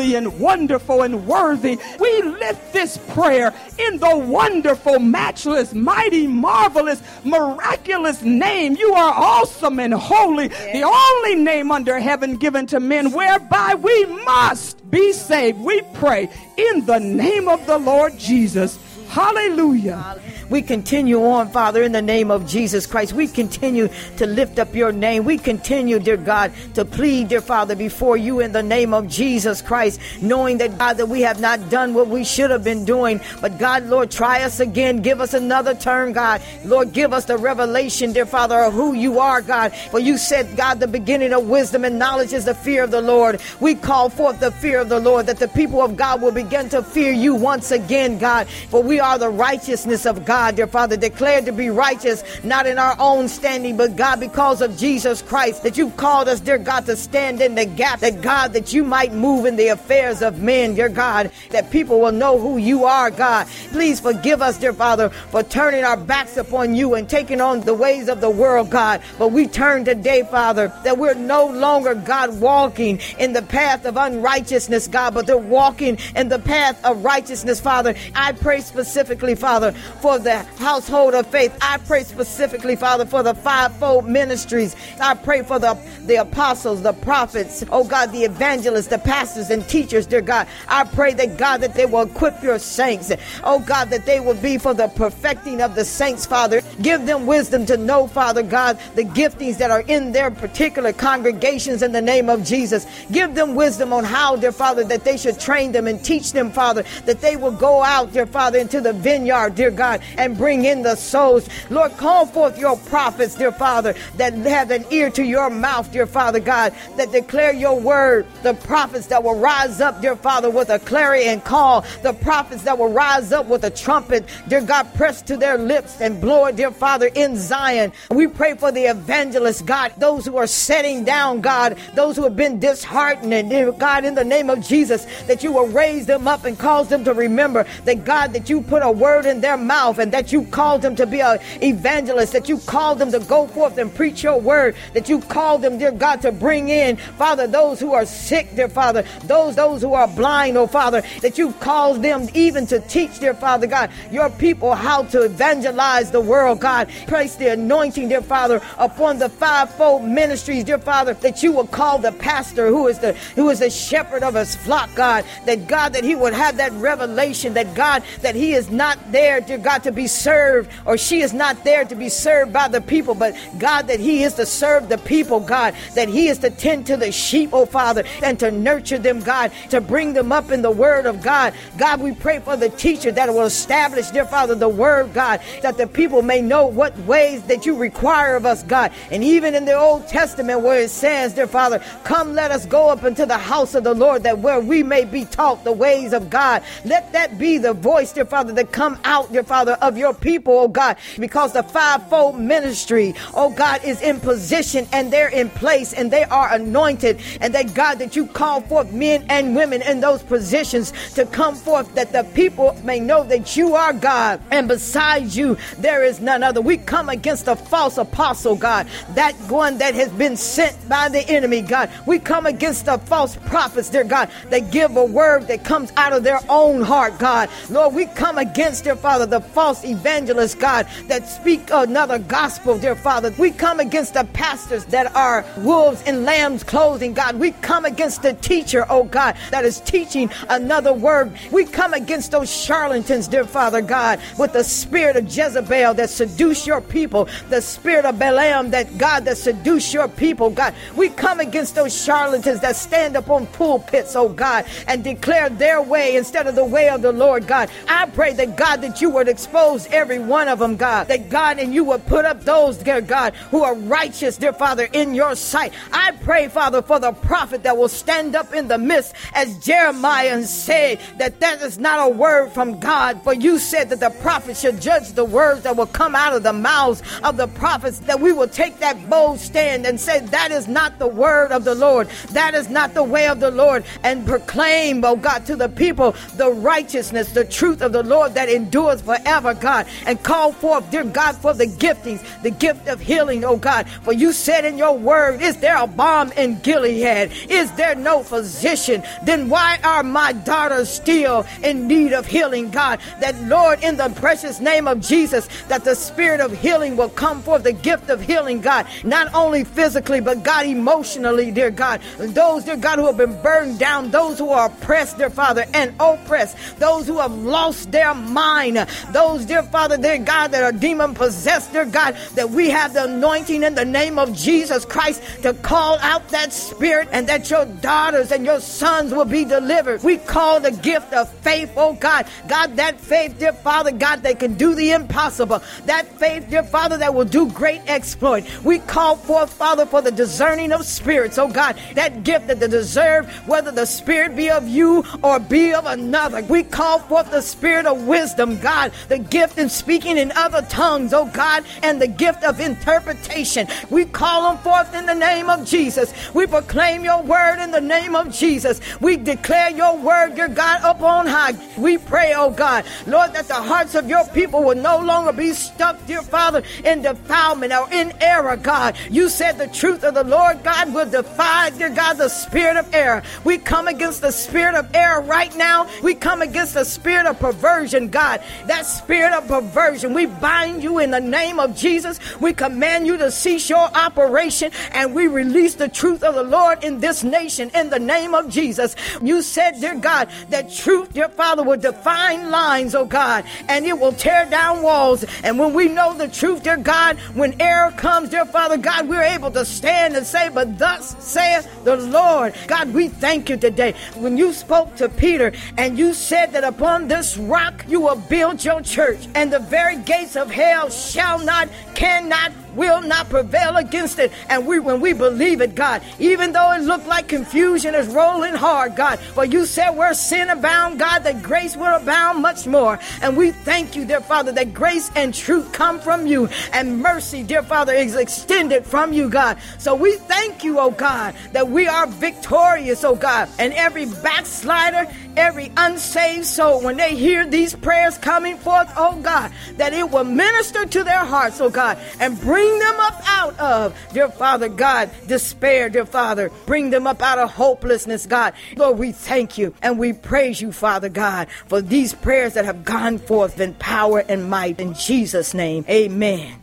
holy 0.07 0.15
and 0.15 0.41
wonderful 0.41 1.03
and 1.03 1.27
worthy. 1.27 1.79
We 1.99 2.23
lift 2.23 2.73
this 2.73 2.99
prayer 3.15 3.53
in 3.79 3.99
the 3.99 4.17
wonderful, 4.17 4.99
matchless, 4.99 5.75
mighty, 5.75 6.27
marvelous, 6.27 7.03
miraculous 7.25 8.23
name. 8.23 8.77
You 8.77 8.93
are 8.93 9.13
awesome 9.13 9.81
and 9.81 9.95
holy, 9.95 10.49
the 10.49 10.83
only 10.83 11.35
name 11.35 11.71
under 11.71 11.99
heaven 11.99 12.37
given 12.37 12.67
to 12.69 12.81
men 12.81 13.13
whereby 13.13 13.75
we 13.75 14.05
must 14.25 14.89
be 14.91 15.13
saved. 15.13 15.59
We 15.59 15.83
pray 15.95 16.29
in 16.57 16.87
the 16.87 16.99
name 16.99 17.49
of 17.49 17.67
the 17.67 17.79
Lord 17.79 18.19
Jesus. 18.19 18.79
Hallelujah. 19.09 20.21
We 20.49 20.63
continue 20.63 21.25
on, 21.25 21.51
Father, 21.51 21.83
in 21.83 21.91
the 21.91 22.03
name 22.03 22.31
of 22.31 22.47
Jesus 22.47 22.87
Christ. 22.87 23.13
We 23.13 23.27
continue 23.27 23.89
to 24.19 24.27
lift 24.27 24.61
up 24.61 24.75
your 24.75 24.93
name. 24.93 25.25
We 25.25 25.39
continue, 25.39 25.99
dear 25.99 26.17
God, 26.17 26.53
to 26.75 26.85
plead, 26.85 27.29
dear 27.29 27.41
Father, 27.41 27.75
before 27.75 28.17
you 28.17 28.39
in 28.39 28.53
the 28.53 28.63
name 28.63 28.95
of 28.95 29.09
Jesus 29.09 29.61
Christ, 29.61 30.01
knowing 30.23 30.59
that, 30.59 30.79
God, 30.79 30.99
that 30.99 31.07
we 31.07 31.23
have 31.23 31.41
not 31.41 31.69
done 31.69 31.95
what 31.95 32.07
we 32.07 32.23
should 32.23 32.51
have 32.51 32.63
been 32.63 32.85
doing. 32.85 33.21
But, 33.41 33.59
God, 33.59 33.87
Lord, 33.87 34.11
try 34.13 34.43
us 34.45 34.61
again. 34.61 35.03
Give 35.03 35.21
us 35.21 35.35
another 35.35 35.75
turn, 35.75 36.13
God. 36.13 36.41
Lord, 36.65 36.93
give 36.93 37.13
us 37.13 37.25
the 37.25 37.39
revelation, 37.39 38.13
dear 38.13 38.27
Father, 38.27 38.61
of 38.61 38.73
who 38.73 38.95
you 38.95 39.19
are, 39.19 39.43
God. 39.43 39.75
For 39.91 39.99
you 39.99 40.17
said, 40.17 40.57
God, 40.57 40.79
the 40.79 40.87
beginning 40.87 41.33
of 41.33 41.49
wisdom 41.49 41.85
and 41.85 41.99
knowledge 41.99 42.33
is 42.33 42.45
the 42.45 42.55
fear 42.55 42.85
of 42.85 42.93
the 42.93 43.03
Lord. 43.03 43.41
We 43.59 43.75
call 43.75 44.11
forth 44.11 44.39
the 44.39 44.53
fear 44.53 44.79
of 44.79 44.89
the 44.91 45.01
Lord 45.01 45.27
that 45.27 45.39
the 45.39 45.49
people 45.49 45.83
of 45.83 45.97
God 45.97 46.23
will 46.23 46.31
begin 46.31 46.69
to 46.69 46.85
fear 46.85 47.11
you 47.11 47.35
once 47.35 47.73
again, 47.73 48.19
God. 48.19 48.47
For 48.47 48.81
we 48.81 49.01
are 49.01 49.19
the 49.19 49.29
righteousness 49.31 50.07
of 50.07 50.25
God. 50.25 50.36
God, 50.37 50.57
dear 50.57 50.67
Father, 50.67 50.99
declared 50.99 51.47
to 51.47 51.53
be 51.53 51.71
righteous, 51.71 52.23
not 52.45 52.67
in 52.67 52.77
our 52.77 52.95
own 52.99 53.27
standing, 53.27 53.75
but 53.75 53.97
God, 53.97 54.21
because 54.21 54.61
of 54.61 54.77
Jesus 54.77 55.23
Christ, 55.23 55.63
that 55.63 55.79
you've 55.79 55.97
called 55.97 56.29
us, 56.29 56.41
dear 56.41 56.59
God, 56.59 56.85
to 56.85 56.95
stand 56.95 57.41
in 57.41 57.55
the 57.55 57.65
gap, 57.65 58.01
that 58.01 58.21
God, 58.21 58.53
that 58.53 58.75
you 58.75 58.85
might 58.85 59.15
move 59.15 59.47
in 59.47 59.57
the 59.57 59.69
affairs 59.69 60.21
of 60.21 60.43
men, 60.43 60.75
dear 60.75 60.91
God, 60.91 61.31
that 61.53 61.71
people 61.71 62.01
will 62.01 62.13
know 62.13 62.39
who 62.39 62.59
you 62.59 62.85
are, 62.85 63.11
God. 63.11 63.47
Please 63.71 63.99
forgive 63.99 64.43
us, 64.43 64.59
dear 64.59 64.75
Father, 64.75 65.09
for 65.09 65.43
turning 65.43 65.85
our 65.85 65.97
backs 65.97 66.37
upon 66.37 66.75
you 66.75 66.97
and 66.97 67.09
taking 67.09 67.41
on 67.41 67.63
the 67.63 67.73
ways 67.73 68.07
of 68.07 68.21
the 68.21 68.29
world, 68.29 68.69
God. 68.69 69.01
But 69.19 69.29
we 69.29 69.47
turn 69.47 69.87
today, 69.87 70.23
Father, 70.31 70.71
that 70.85 70.99
we're 70.99 71.15
no 71.15 71.47
longer, 71.47 71.95
God, 71.95 72.39
walking 72.43 73.01
in 73.19 73.33
the 73.33 73.41
path 73.41 73.87
of 73.87 73.97
unrighteousness, 73.97 74.87
God, 74.89 75.15
but 75.15 75.27
they're 75.27 75.39
walking 75.39 75.97
in 76.15 76.29
the 76.29 76.39
path 76.39 76.85
of 76.85 77.03
righteousness, 77.03 77.59
Father. 77.59 77.95
I 78.15 78.33
pray 78.33 78.61
specifically, 78.61 79.35
Father, 79.35 79.73
for 80.03 80.26
the 80.27 80.43
household 80.59 81.15
of 81.15 81.25
faith. 81.29 81.57
I 81.61 81.79
pray 81.79 82.03
specifically, 82.03 82.75
Father, 82.75 83.07
for 83.07 83.23
the 83.23 83.35
fivefold 83.35 84.09
ministries. 84.09 84.75
I 85.01 85.15
pray 85.15 85.43
for 85.43 85.61
the, 85.61 85.79
the 86.07 86.17
apostles, 86.17 86.83
the 86.83 86.93
prophets, 86.93 87.65
oh 87.71 87.85
God, 87.85 88.11
the 88.11 88.25
evangelists, 88.25 88.89
the 88.89 88.99
pastors 88.99 89.51
and 89.51 89.67
teachers, 89.69 90.05
dear 90.05 90.21
God. 90.21 90.49
I 90.67 90.83
pray 90.83 91.15
that 91.15 91.37
God, 91.37 91.59
that 91.59 91.75
they 91.75 91.87
will 91.87 92.03
equip 92.03 92.43
your 92.43 92.59
saints. 92.59 93.13
Oh 93.45 93.61
God, 93.61 93.91
that 93.91 94.05
they 94.05 94.19
will 94.19 94.35
be 94.35 94.59
for 94.59 94.75
the 94.75 94.89
perfecting 94.89 95.63
of 95.63 95.77
the 95.77 95.85
saints, 95.85 96.27
Father. 96.27 96.61
Give 96.83 97.07
them 97.07 97.27
wisdom 97.27 97.65
to 97.67 97.77
know, 97.77 98.09
Father 98.09 98.43
God, 98.43 98.81
the 98.97 99.05
giftings 99.05 99.59
that 99.59 99.71
are 99.71 99.83
in 99.83 100.11
their 100.11 100.33
particular 100.33 100.93
congregations 100.93 101.83
in 101.83 101.93
the 101.93 102.03
name 102.03 102.29
of 102.29 102.43
Jesus. 102.43 102.85
Give 103.13 103.33
them 103.35 103.55
wisdom 103.55 103.93
on 103.93 104.03
how, 104.03 104.35
dear 104.35 104.51
Father, 104.51 104.83
that 104.85 105.05
they 105.05 105.17
should 105.17 105.39
train 105.39 105.71
them 105.71 105.87
and 105.87 106.05
teach 106.05 106.33
them, 106.33 106.51
Father, 106.51 106.83
that 107.05 107.21
they 107.21 107.37
will 107.37 107.53
go 107.53 107.85
out, 107.85 108.13
dear 108.13 108.27
Father, 108.27 108.59
into 108.59 108.81
the 108.81 108.93
vineyard, 108.93 109.55
dear 109.55 109.71
God, 109.71 110.01
and 110.19 110.37
bring 110.37 110.65
in 110.65 110.83
the 110.83 110.97
souls. 110.97 111.49
Lord, 111.71 111.97
call 111.97 112.27
forth 112.27 112.59
your 112.59 112.77
prophets, 112.77 113.35
dear 113.35 113.53
Father, 113.53 113.95
that 114.17 114.35
have 114.35 114.71
an 114.71 114.85
ear 114.91 115.11
to 115.11 115.25
your 115.25 115.51
mouth, 115.51 115.91
dear 115.93 116.07
Father 116.07 116.41
God, 116.41 116.75
that 116.97 117.13
declare 117.13 117.53
your 117.53 117.79
word. 117.79 118.27
The 118.43 118.55
prophets 118.55 119.07
that 119.09 119.23
will 119.23 119.39
rise 119.39 119.81
up, 119.81 120.01
dear 120.01 120.17
Father, 120.17 120.51
with 120.51 120.71
a 120.71 120.79
clarion 120.79 121.41
call. 121.41 121.85
The 122.03 122.13
prophets 122.13 122.63
that 122.65 122.79
will 122.79 122.93
rise 122.93 123.33
up 123.33 123.47
with 123.47 123.65
a 123.65 123.71
trumpet, 123.71 124.25
dear 124.49 124.63
God, 124.63 124.93
pressed 124.95 125.27
to 125.27 125.37
their 125.37 125.59
lips 125.59 126.01
and 126.01 126.21
blow 126.21 126.47
it, 126.47 126.57
dear 126.57 126.71
Father, 126.71 127.11
in 127.15 127.37
Zion. 127.37 127.93
We 128.11 128.27
pray 128.27 128.55
for 128.55 128.73
the 128.73 128.85
evangelists, 128.85 129.63
God, 129.63 129.93
those 129.99 130.27
who 130.27 130.37
are 130.37 130.47
setting 130.47 131.05
down, 131.05 131.41
God, 131.41 131.79
those 131.95 132.17
who 132.17 132.25
have 132.25 132.37
been 132.37 132.59
disheartened, 132.59 133.33
and 133.33 133.51
dear 133.51 133.73
God, 133.73 134.05
in 134.05 134.15
the 134.15 134.25
name 134.25 134.51
of 134.51 134.65
Jesus, 134.65 135.07
that 135.27 135.43
you 135.43 135.53
will 135.53 135.69
raise 135.69 136.07
them 136.07 136.29
up 136.29 136.45
and 136.45 136.59
cause 136.59 136.89
them 136.89 137.05
to 137.05 137.15
remember 137.15 137.67
that, 137.85 138.05
God, 138.05 138.33
that 138.33 138.49
you 138.49 138.63
put 138.63 138.83
a 138.83 138.91
word 138.91 139.27
in 139.27 139.41
their 139.41 139.57
mouth 139.57 139.99
that 140.13 140.33
you 140.33 140.45
called 140.47 140.83
them 140.83 140.97
to 140.97 141.07
be 141.07 141.21
an 141.21 141.39
evangelist, 141.63 142.33
that 142.33 142.49
you 142.49 142.59
called 142.59 142.99
them 142.99 143.11
to 143.13 143.21
go 143.21 143.47
forth 143.47 143.79
and 143.79 143.95
preach 143.95 144.23
your 144.23 144.41
word, 144.41 144.77
that 144.93 145.09
you 145.09 145.21
called 145.21 145.63
them, 145.63 145.79
dear 145.79 145.93
God, 145.93 146.23
to 146.23 146.33
bring 146.33 146.69
in, 146.69 146.97
Father, 146.97 147.47
those 147.47 147.81
who 147.81 147.93
are 147.93 148.05
sick, 148.05 148.55
dear 148.55 148.69
Father, 148.69 149.05
those, 149.25 149.57
those 149.57 149.83
who 149.83 149.95
are 149.95 150.09
blind, 150.09 150.57
oh 150.57 150.67
Father, 150.67 151.03
that 151.23 151.39
you 151.39 151.53
called 151.55 152.03
them 152.03 152.29
even 152.35 152.67
to 152.67 152.81
teach, 152.81 153.19
dear 153.19 153.35
Father 153.35 153.67
God, 153.67 153.91
your 154.11 154.31
people 154.31 154.75
how 154.75 155.03
to 155.05 155.23
evangelize 155.23 156.11
the 156.11 156.21
world, 156.21 156.61
God. 156.61 156.89
Place 157.07 157.37
the 157.37 157.53
anointing, 157.53 158.09
dear 158.09 158.23
Father, 158.23 158.61
upon 158.79 159.19
the 159.19 159.29
fivefold 159.29 160.05
ministries, 160.05 160.65
dear 160.65 160.79
Father, 160.79 161.15
that 161.15 161.43
you 161.43 161.53
will 161.53 161.67
call 161.67 161.99
the 161.99 162.13
pastor 162.13 162.69
who 162.69 162.89
is 162.89 162.99
the 162.99 163.13
who 163.35 163.49
is 163.51 163.61
the 163.61 163.71
shepherd 163.71 164.23
of 164.23 164.35
his 164.35 164.57
flock, 164.57 164.95
God, 164.95 165.25
that 165.45 165.67
God, 165.67 165.93
that 165.93 166.05
he 166.05 166.15
would 166.15 166.33
have 166.33 166.57
that 166.57 166.73
revelation, 166.73 167.55
that 167.55 167.75
God, 167.75 168.03
that 168.23 168.35
he 168.35 168.53
is 168.53 168.71
not 168.71 168.99
there, 169.13 169.41
dear 169.41 169.59
God, 169.59 169.83
to 169.85 169.93
be 169.97 170.07
served, 170.07 170.71
or 170.85 170.97
she 170.97 171.23
is 171.23 171.33
not 171.33 171.65
there 171.65 171.85
to 171.85 171.97
be 171.97 172.09
served 172.09 172.53
by 172.53 172.69
the 172.69 172.81
people, 172.81 173.15
but 173.15 173.35
God, 173.59 173.89
that 173.89 173.99
He 173.99 174.23
is 174.23 174.35
to 174.35 174.47
serve 174.47 174.89
the 174.89 174.99
people, 174.99 175.41
God, 175.41 175.75
that 175.95 176.09
He 176.09 176.29
is 176.29 176.39
to 176.39 176.51
tend 176.51 176.87
to 176.87 176.97
the 176.97 177.11
sheep, 177.11 177.51
oh 177.53 177.67
Father, 177.67 178.05
and 178.23 178.39
to 178.39 178.51
nurture 178.51 178.99
them, 178.99 179.21
God, 179.21 179.51
to 179.71 179.81
bring 179.81 180.13
them 180.13 180.31
up 180.31 180.53
in 180.53 180.63
the 180.63 180.71
Word 180.71 181.07
of 181.07 181.23
God. 181.23 181.55
God, 181.79 182.01
we 182.01 182.13
pray 182.13 182.39
for 182.39 182.57
the 182.57 182.69
teacher 182.69 183.11
that 183.11 183.29
will 183.29 183.47
establish, 183.47 184.11
dear 184.11 184.27
Father, 184.27 184.55
the 184.55 184.69
Word, 184.69 185.13
God, 185.13 185.41
that 185.63 185.77
the 185.77 185.87
people 185.87 186.23
may 186.23 186.41
know 186.41 186.67
what 186.67 186.97
ways 187.01 187.43
that 187.45 187.67
you 187.67 187.77
require 187.77 188.37
of 188.37 188.47
us, 188.47 188.63
God. 188.63 188.93
And 189.11 189.25
even 189.25 189.55
in 189.55 189.65
the 189.65 189.75
Old 189.75 190.07
Testament, 190.07 190.61
where 190.61 190.83
it 190.83 190.91
says, 190.91 191.33
dear 191.33 191.47
Father, 191.47 191.83
come 192.05 192.35
let 192.35 192.51
us 192.51 192.67
go 192.67 192.91
up 192.91 193.05
into 193.05 193.25
the 193.25 193.39
house 193.39 193.75
of 193.75 193.83
the 193.85 193.95
Lord, 193.95 194.23
that 194.25 194.39
where 194.39 194.61
we 194.61 194.83
may 194.83 195.05
be 195.05 195.25
taught 195.25 195.65
the 195.65 195.73
ways 195.73 196.13
of 196.13 196.29
God. 196.29 196.63
Let 196.85 197.13
that 197.13 197.39
be 197.39 197.59
the 197.59 197.73
voice, 197.73 198.13
dear 198.13 198.27
Father, 198.27 198.53
that 198.53 198.73
come 198.73 198.99
out, 199.05 199.33
dear 199.33 199.43
Father, 199.43 199.79
of 199.87 199.97
your 199.97 200.13
people, 200.13 200.59
oh 200.59 200.69
God, 200.69 200.97
because 201.19 201.53
the 201.53 201.63
fivefold 201.63 202.39
ministry, 202.39 203.15
oh 203.35 203.51
God, 203.51 203.85
is 203.85 204.01
in 204.03 204.21
position 204.21 204.87
and 204.93 205.13
they're 205.13 205.29
in 205.29 205.49
place 205.51 205.93
and 205.93 206.11
they 206.11 206.25
are 206.25 206.53
anointed. 206.53 207.21
And 207.41 207.55
that 207.55 207.75
God, 207.75 207.99
that 208.01 208.17
you 208.17 208.27
call 208.27 208.61
forth 208.63 208.93
men 208.93 209.25
and 209.29 209.55
women 209.55 209.83
in 209.83 210.01
those 210.01 210.23
positions 210.23 210.93
to 211.15 211.25
come 211.27 211.55
forth 211.55 211.95
that 211.95 212.13
the 212.13 212.25
people 212.35 212.77
may 212.83 213.01
know 213.01 213.23
that 213.25 213.57
you 213.57 213.75
are 213.75 213.93
God 213.93 214.41
and 214.51 214.69
besides 214.69 215.37
you, 215.37 215.57
there 215.79 216.05
is 216.05 216.21
none 216.21 216.43
other. 216.43 216.61
We 216.61 216.77
come 216.77 217.09
against 217.09 217.47
the 217.47 217.57
false 217.57 217.99
apostle, 217.99 218.57
God, 218.57 218.89
that 219.11 219.35
one 219.51 219.79
that 219.79 219.95
has 219.95 220.09
been 220.11 220.37
sent 220.37 220.89
by 220.89 221.09
the 221.09 221.21
enemy, 221.29 221.63
God. 221.63 221.91
We 222.07 222.19
come 222.19 222.47
against 222.47 222.87
the 222.87 222.99
false 222.99 223.37
prophets, 223.37 223.91
dear 223.91 224.05
God, 224.05 224.31
that 224.51 224.71
give 224.71 224.97
a 224.97 225.05
word 225.05 225.49
that 225.49 225.65
comes 225.65 225.93
out 225.97 226.13
of 226.13 226.23
their 226.23 226.41
own 226.49 226.83
heart, 226.83 227.19
God. 227.19 227.49
Lord, 227.71 227.95
we 227.95 228.07
come 228.07 228.39
against, 228.39 228.85
dear 228.85 228.97
Father, 228.97 229.27
the 229.27 229.41
false 229.41 229.76
evangelists, 229.85 230.55
God, 230.55 230.87
that 231.09 231.29
speak 231.29 231.69
another 231.71 232.19
gospel, 232.19 232.79
dear 232.79 232.97
Father. 232.97 233.33
We 233.39 233.51
come 233.51 233.81
against 233.81 234.15
the 234.15 234.25
pastors 234.33 234.85
that 234.87 235.15
are 235.15 235.45
wolves 235.59 236.03
in 236.03 236.25
lamb's 236.25 236.63
clothing, 236.63 237.13
God. 237.15 237.37
We 237.37 237.53
come 237.53 237.85
against 237.85 238.23
the 238.23 238.35
teacher, 238.35 238.87
oh 238.89 239.05
God, 239.05 239.37
that 239.51 239.65
is 239.65 239.81
teaching 239.81 240.31
another 240.49 240.93
word. 240.93 241.33
We 241.51 241.65
come 241.65 241.95
against 241.95 242.31
those 242.31 242.51
charlatans, 242.51 243.29
dear 243.29 243.45
Father 243.45 243.81
God, 243.81 244.21
with 244.39 244.53
the 244.53 244.65
spirit 244.65 245.17
of 245.17 245.25
Jezebel 245.25 245.95
that 245.95 246.11
seduce 246.11 246.67
your 246.67 246.81
people, 246.81 247.29
the 247.49 247.61
spirit 247.61 248.05
of 248.05 248.19
Balaam 248.19 248.71
that 248.71 248.99
God 248.99 249.25
that 249.25 249.39
seduce 249.39 249.93
your 249.93 250.09
people, 250.09 250.51
God. 250.51 250.75
We 250.97 251.09
come 251.09 251.41
against 251.41 251.75
those 251.75 251.95
charlatans 251.95 252.61
that 252.61 252.77
stand 252.77 253.17
up 253.17 253.31
on 253.31 253.47
pulpits, 253.49 254.17
oh 254.17 254.29
God, 254.29 254.65
and 254.87 255.03
declare 255.03 255.49
their 255.49 255.83
way 255.83 256.17
instead 256.17 256.47
of 256.47 256.55
the 256.55 256.65
way 256.65 256.89
of 256.89 257.03
the 257.03 257.13
Lord, 257.13 257.47
God. 257.47 257.71
I 257.89 258.07
pray 258.07 258.33
that 258.35 258.57
God 258.57 258.83
that 258.83 259.01
you 259.01 259.11
would 259.11 259.29
expose 259.29 259.56
expose 259.57 259.87
every 259.91 260.19
one 260.19 260.49
of 260.49 260.59
them, 260.59 260.77
God. 260.77 261.09
That 261.09 261.31
God 261.31 261.59
and 261.59 261.73
you 261.75 261.83
will 261.83 261.99
put 261.99 262.27
up 262.27 262.43
those, 262.45 262.77
dear 262.77 263.01
God, 263.01 263.35
who 263.51 263.63
are 263.63 263.75
righteous, 263.75 264.37
dear 264.37 264.53
Father, 264.53 264.87
in 264.93 265.15
your 265.15 265.35
sight. 265.35 265.73
I 265.93 266.13
pray, 266.13 266.49
Father, 266.49 266.83
for 266.83 266.99
the 266.99 267.13
prophet 267.13 267.63
that 267.63 267.77
will 267.77 267.89
stand 267.89 268.37
up 268.37 268.53
in 268.53 268.69
the 268.69 268.77
midst 268.77 269.15
as 269.33 269.59
Jeremiah 269.59 270.29
and 270.29 270.47
say 270.47 270.99
that 271.17 271.41
that 271.41 271.63
is 271.63 271.79
not 271.79 272.07
a 272.07 272.11
word 272.11 272.51
from 272.53 272.79
God. 272.81 273.23
For 273.23 273.33
you 273.33 273.59
said 273.59 273.89
that 273.89 274.01
the 274.01 274.11
prophet 274.21 274.59
should 274.59 274.81
judge 274.81 275.13
the 275.13 275.25
words 275.25 275.63
that 275.63 275.75
will 275.75 275.87
come 275.87 276.15
out 276.15 276.35
of 276.35 276.43
the 276.43 276.53
mouths 276.53 277.03
of 277.23 277.39
the 277.39 277.49
prophets, 277.49 278.01
that 278.01 278.21
we 278.21 278.33
will 278.33 278.49
take 278.49 278.79
that 278.81 279.09
bold 279.09 279.41
stand 279.41 279.87
and 279.87 279.99
say 279.99 280.21
that 280.21 280.51
is 280.51 280.69
not 280.69 280.99
the 280.99 281.09
word 281.09 281.51
of 281.51 281.65
the 281.65 281.75
Lord. 281.75 282.09
That 282.33 282.55
is 282.55 282.69
not 282.69 282.93
the 282.93 283.03
way 283.03 283.27
of 283.27 283.41
the 283.41 283.51
Lord. 283.51 283.85
And 284.03 284.27
proclaim, 284.27 285.03
oh 285.03 285.17
God, 285.17 285.47
to 285.47 285.57
the 285.57 285.69
people 285.71 286.15
the 286.35 286.51
righteousness, 286.51 287.33
the 287.33 287.45
truth 287.45 287.81
of 287.81 287.93
the 287.93 288.03
Lord 288.03 288.35
that 288.35 288.51
endures 288.51 289.01
forever, 289.01 289.46
God. 289.55 289.87
And 290.07 290.23
call 290.23 290.53
forth, 290.53 290.91
dear 290.91 291.05
God, 291.05 291.37
for 291.37 291.53
the 291.53 291.67
giftings, 291.67 292.23
the 292.43 292.51
gift 292.51 292.89
of 292.89 293.01
healing, 293.01 293.45
oh 293.45 293.57
God. 293.57 293.89
For 294.03 294.13
you 294.13 294.33
said 294.33 294.65
in 294.65 294.79
your 294.79 294.97
word, 294.97 295.43
is 295.43 295.57
there 295.59 295.77
a 295.77 295.87
balm 295.87 296.33
in 296.33 296.61
Gilead? 296.61 297.33
Is 297.49 297.71
there 297.73 297.95
no 297.95 298.23
physician? 298.23 299.03
Then 299.25 299.49
why 299.49 299.79
are 299.85 300.03
my 300.03 300.33
daughters 300.33 300.89
still 300.89 301.47
in 301.63 301.87
need 301.87 302.13
of 302.13 302.27
healing, 302.27 302.71
God? 302.71 303.01
That 303.21 303.41
Lord, 303.45 303.83
in 303.83 303.97
the 303.97 304.09
precious 304.17 304.61
name 304.61 304.89
of 304.89 305.01
Jesus, 305.01 305.49
that 305.69 305.85
the 305.85 305.95
spirit 305.95 306.41
of 306.41 306.53
healing 306.53 306.97
will 306.97 307.09
come 307.11 307.43
forth, 307.43 307.63
the 307.63 307.73
gift 307.73 308.09
of 308.09 308.21
healing, 308.21 308.61
God, 308.61 308.87
not 309.05 309.33
only 309.35 309.65
physically, 309.65 310.21
but 310.21 310.43
God, 310.43 310.67
emotionally, 310.67 311.51
dear 311.51 311.71
God. 311.71 312.01
Those, 312.19 312.65
dear 312.65 312.77
God, 312.77 312.99
who 312.99 313.07
have 313.07 313.17
been 313.17 313.41
burned 313.43 313.79
down, 313.79 314.11
those 314.11 314.39
who 314.39 314.51
are 314.51 314.67
oppressed, 314.67 315.19
dear 315.19 315.31
Father, 315.31 315.65
and 315.75 315.95
oppressed, 316.01 316.57
those 316.79 317.07
who 317.07 317.19
have 317.19 317.33
lost 317.33 317.93
their 317.93 318.15
mind, 318.15 318.77
those, 319.11 319.36
dear 319.45 319.63
Father, 319.63 319.97
dear 319.97 320.19
God, 320.19 320.53
that 320.53 320.63
are 320.63 320.73
demon 320.73 321.15
possessed, 321.15 321.73
dear 321.73 321.85
God, 321.85 322.17
that 322.35 322.51
we 322.51 322.71
have 322.71 322.95
the 322.95 323.05
anointing 323.05 323.63
in 323.63 323.75
the 323.75 323.85
name 323.85 324.19
of 324.19 324.33
Jesus 324.33 324.85
Christ 324.85 325.23
to 325.43 325.53
call 325.55 325.99
out 326.01 326.29
that 326.31 326.53
spirit 326.53 327.09
and 327.13 327.27
that 327.29 327.51
your 327.51 327.67
daughters 327.67 328.33
and 328.33 328.45
your 328.45 328.61
sons 328.61 329.13
will 329.13 329.25
be 329.25 329.45
delivered. 329.45 330.03
We 330.03 330.19
call 330.19 330.61
the 330.61 330.71
gift 330.71 331.13
of 331.13 331.33
faith, 331.39 331.73
oh 331.77 331.95
God. 331.95 332.27
God, 332.49 332.77
that 332.77 333.01
faith, 333.01 333.39
dear 333.39 333.53
Father, 333.53 333.93
God, 333.93 334.23
that 334.23 334.39
can 334.39 334.55
do 334.55 334.75
the 334.75 334.93
impossible. 334.93 335.63
That 335.85 336.07
faith, 336.19 336.49
dear 336.49 336.63
Father, 336.63 336.97
that 336.99 337.15
will 337.15 337.25
do 337.25 337.51
great 337.51 337.83
exploit. 337.87 338.45
We 338.65 338.79
call 338.79 339.17
forth, 339.17 339.53
Father, 339.53 339.87
for 339.87 340.03
the 340.03 340.11
discerning 340.11 340.73
of 340.73 340.85
spirits, 340.85 341.39
oh 341.39 341.49
God. 341.49 341.79
That 341.95 342.25
gift 342.25 342.47
that 342.47 342.61
they 342.61 342.69
deserve, 342.69 343.31
whether 343.49 343.71
the 343.71 343.87
spirit 343.87 344.37
be 344.37 344.51
of 344.51 344.69
you 344.69 345.05
or 345.23 345.39
be 345.39 345.75
of 345.75 345.87
another. 345.87 346.43
We 346.43 346.63
call 346.63 347.01
forth 347.01 347.31
the 347.31 347.43
spirit 347.43 347.87
of 347.87 348.07
wisdom, 348.07 348.59
God, 348.61 348.93
the 349.09 349.19
gift 349.31 349.59
in 349.59 349.69
speaking 349.69 350.19
in 350.19 350.33
other 350.33 350.63
tongues, 350.63 351.13
oh 351.13 351.27
God, 351.27 351.65
and 351.83 352.01
the 352.01 352.07
gift 352.07 352.45
of 352.45 352.61
interpretation. 352.61 353.67
We 353.91 354.05
call 354.05 354.51
them 354.51 354.63
forth 354.63 354.95
in 354.95 355.07
the 355.07 355.15
name 355.15 355.49
of 355.49 355.65
Jesus. 355.65 356.13
We 356.35 356.47
proclaim 356.47 357.05
your 357.05 357.23
word 357.23 357.63
in 357.63 357.71
the 357.71 357.81
name 357.81 358.15
of 358.15 358.33
Jesus. 358.33 358.81
We 359.01 359.17
declare 359.17 359.71
your 359.71 359.97
word, 359.97 360.37
your 360.37 360.49
God, 360.49 360.83
up 360.83 361.03
on 361.03 361.27
high. 361.27 361.55
We 361.77 361.99
pray, 361.99 362.35
oh 362.37 362.51
God, 362.51 362.85
Lord, 363.07 363.33
that 363.33 363.49
the 363.49 363.55
hearts 363.55 363.95
of 363.95 364.09
your 364.09 364.25
people 364.29 364.63
will 364.63 364.77
no 364.77 364.99
longer 364.99 365.33
be 365.33 365.53
stuck, 365.53 366.05
dear 366.07 366.23
Father, 366.23 366.63
in 366.85 367.03
defilement 367.03 367.73
or 367.73 367.89
in 367.93 368.13
error, 368.21 368.57
God. 368.57 368.97
You 369.11 369.29
said 369.29 369.59
the 369.59 369.69
truth 369.69 370.05
of 370.05 370.15
the 370.15 370.25
Lord 370.25 370.63
God 370.63 370.93
will 370.95 371.09
defy, 371.09 371.71
dear 371.71 371.91
God, 371.91 372.15
the 372.15 372.29
spirit 372.29 372.77
of 372.77 372.93
error. 372.95 373.23
We 373.45 373.59
come 373.59 373.89
against 373.89 374.21
the 374.21 374.31
spirit 374.31 374.75
of 374.75 374.95
error 374.95 375.23
right 375.23 375.55
now. 375.57 375.89
We 376.03 376.15
come 376.15 376.43
against 376.43 376.75
the 376.75 376.85
spirit 376.85 377.27
of 377.27 377.39
perversion, 377.39 378.09
God. 378.09 378.43
That 378.67 378.87
spirit 378.87 379.16
of 379.25 379.49
perversion, 379.49 380.15
we 380.15 380.27
bind 380.27 380.83
you 380.83 380.99
in 380.99 381.11
the 381.11 381.21
name 381.21 381.59
of 381.59 381.77
Jesus. 381.77 382.19
We 382.41 382.53
command 382.53 383.07
you 383.07 383.17
to 383.19 383.31
cease 383.31 383.69
your 383.69 383.79
operation 383.79 384.73
and 384.93 385.15
we 385.15 385.27
release 385.27 385.75
the 385.75 385.89
truth 385.89 386.23
of 386.23 386.35
the 386.35 386.43
Lord 386.43 386.85
in 386.85 387.01
this 387.01 387.23
nation 387.23 387.71
in 387.75 387.91
the 387.91 387.99
name 387.99 388.35
of 388.35 388.49
Jesus. 388.49 388.97
You 389.23 389.43
said, 389.43 389.81
dear 389.81 389.95
God, 389.95 390.29
that 390.51 390.73
truth, 390.73 391.13
dear 391.13 391.29
Father, 391.29 391.63
will 391.63 391.79
define 391.79 392.51
lines, 392.51 392.95
oh 392.95 393.05
God, 393.05 393.45
and 393.69 393.85
it 393.87 393.99
will 393.99 394.13
tear 394.13 394.47
down 394.47 394.83
walls. 394.83 395.25
And 395.43 395.59
when 395.59 395.75
we 395.75 395.89
know 395.89 396.15
the 396.15 396.29
truth, 396.29 396.63
dear 396.63 396.77
God, 396.77 397.19
when 397.35 397.61
error 397.61 397.93
comes, 397.93 398.31
dear 398.31 398.45
Father 398.45 398.77
God, 398.77 399.09
we're 399.09 399.23
able 399.23 399.51
to 399.53 399.65
stand 399.65 400.17
and 400.17 400.27
say, 400.27 400.49
But 400.49 400.79
thus 400.79 401.17
saith 401.25 401.85
the 401.85 401.97
Lord. 401.97 402.55
God, 402.67 402.93
we 402.93 403.09
thank 403.09 403.49
you 403.49 403.57
today. 403.57 403.95
When 404.15 404.37
you 404.37 404.53
spoke 404.53 404.97
to 404.97 405.09
Peter 405.09 405.53
and 405.77 405.99
you 405.99 406.13
said 406.13 406.53
that 406.53 406.65
upon 406.65 407.09
this 407.09 407.37
rock 407.37 407.85
you 407.89 408.01
will 408.01 408.17
build 408.17 408.65
your 408.65 408.81
church, 408.83 409.06
and 409.35 409.53
the 409.53 409.59
very 409.59 409.97
gates 409.97 410.37
of 410.37 410.51
hell 410.51 410.91
shall 410.91 411.39
not, 411.39 411.69
cannot, 411.95 412.53
will 412.77 413.01
not 413.01 413.29
prevail 413.29 413.77
against 413.77 414.19
it. 414.19 414.31
And 414.49 414.67
we, 414.67 414.79
when 414.79 415.01
we 415.01 415.13
believe 415.13 415.61
it, 415.61 415.75
God, 415.75 416.03
even 416.19 416.53
though 416.53 416.73
it 416.73 416.83
looked 416.83 417.07
like 417.07 417.27
confusion 417.27 417.95
is 417.95 418.07
rolling 418.09 418.55
hard, 418.55 418.95
God, 418.95 419.19
but 419.35 419.53
you 419.53 419.67
said 419.67 419.91
where 419.91 420.15
sin 420.15 420.51
abound, 420.51 420.99
God, 420.99 421.21
that 421.21 421.43
grace 421.43 421.77
will 421.77 421.95
abound 421.97 422.43
much 422.43 422.67
more. 422.67 422.99
And 423.23 423.37
we 423.37 423.51
thank 423.51 423.97
you, 423.97 424.05
dear 424.05 424.21
Father, 424.21 424.53
that 424.53 424.75
grace 424.75 425.11
and 425.17 425.33
truth 425.35 425.73
come 425.73 425.99
from 426.01 426.27
you, 426.27 426.49
and 426.73 427.01
mercy, 427.01 427.43
dear 427.43 427.63
Father, 427.63 427.93
is 427.93 428.15
extended 428.15 428.85
from 428.85 429.13
you, 429.13 429.29
God. 429.29 429.59
So 429.79 429.95
we 429.95 430.17
thank 430.17 430.63
you, 430.63 430.79
oh 430.79 430.91
God, 430.91 431.35
that 431.53 431.69
we 431.69 431.89
are 431.89 432.07
victorious, 432.07 433.05
oh 433.05 433.17
God, 433.17 433.49
and 433.59 433.73
every 433.73 434.07
backslider, 434.07 435.11
every 435.37 435.73
unsaved 435.77 436.45
soul, 436.45 436.83
when 436.83 436.97
they 436.97 437.15
hear 437.15 437.47
these 437.47 437.75
prayers 437.75 438.19
coming 438.19 438.57
forth, 438.59 438.93
oh 438.97 439.19
God, 439.23 439.51
that 439.77 439.93
it 439.93 440.11
will 440.11 440.25
minister 440.25 440.85
to 440.85 441.05
their 441.05 441.25
hearts, 441.25 441.61
oh 441.61 441.71
God, 441.71 441.99
and 442.21 442.39
bring 442.41 442.66
them 442.79 443.01
up 443.01 443.23
out 443.27 443.59
of, 443.59 444.09
dear 444.13 444.29
Father 444.29 444.69
God, 444.69 445.11
despair, 445.27 445.89
dear 445.89 446.07
Father. 446.07 446.51
Bring 446.67 446.91
them 446.91 447.07
up 447.07 447.23
out 447.23 447.39
of 447.39 447.51
hopelessness, 447.53 448.27
God. 448.27 448.55
Lord, 448.77 448.99
we 448.99 449.13
thank 449.13 449.59
you 449.59 449.75
and 449.83 449.99
we 449.99 450.13
praise 450.13 450.61
you, 450.61 450.73
Father 450.73 451.09
God, 451.09 451.49
for 451.67 451.81
these 451.81 452.15
prayers 452.15 452.55
that 452.55 452.65
have 452.65 452.85
gone 452.85 453.19
forth 453.19 453.61
in 453.61 453.75
power 453.75 454.21
and 454.29 454.51
might. 454.51 454.81
In 454.81 454.95
Jesus' 454.95 455.55
name, 455.55 455.85
amen. 455.89 456.63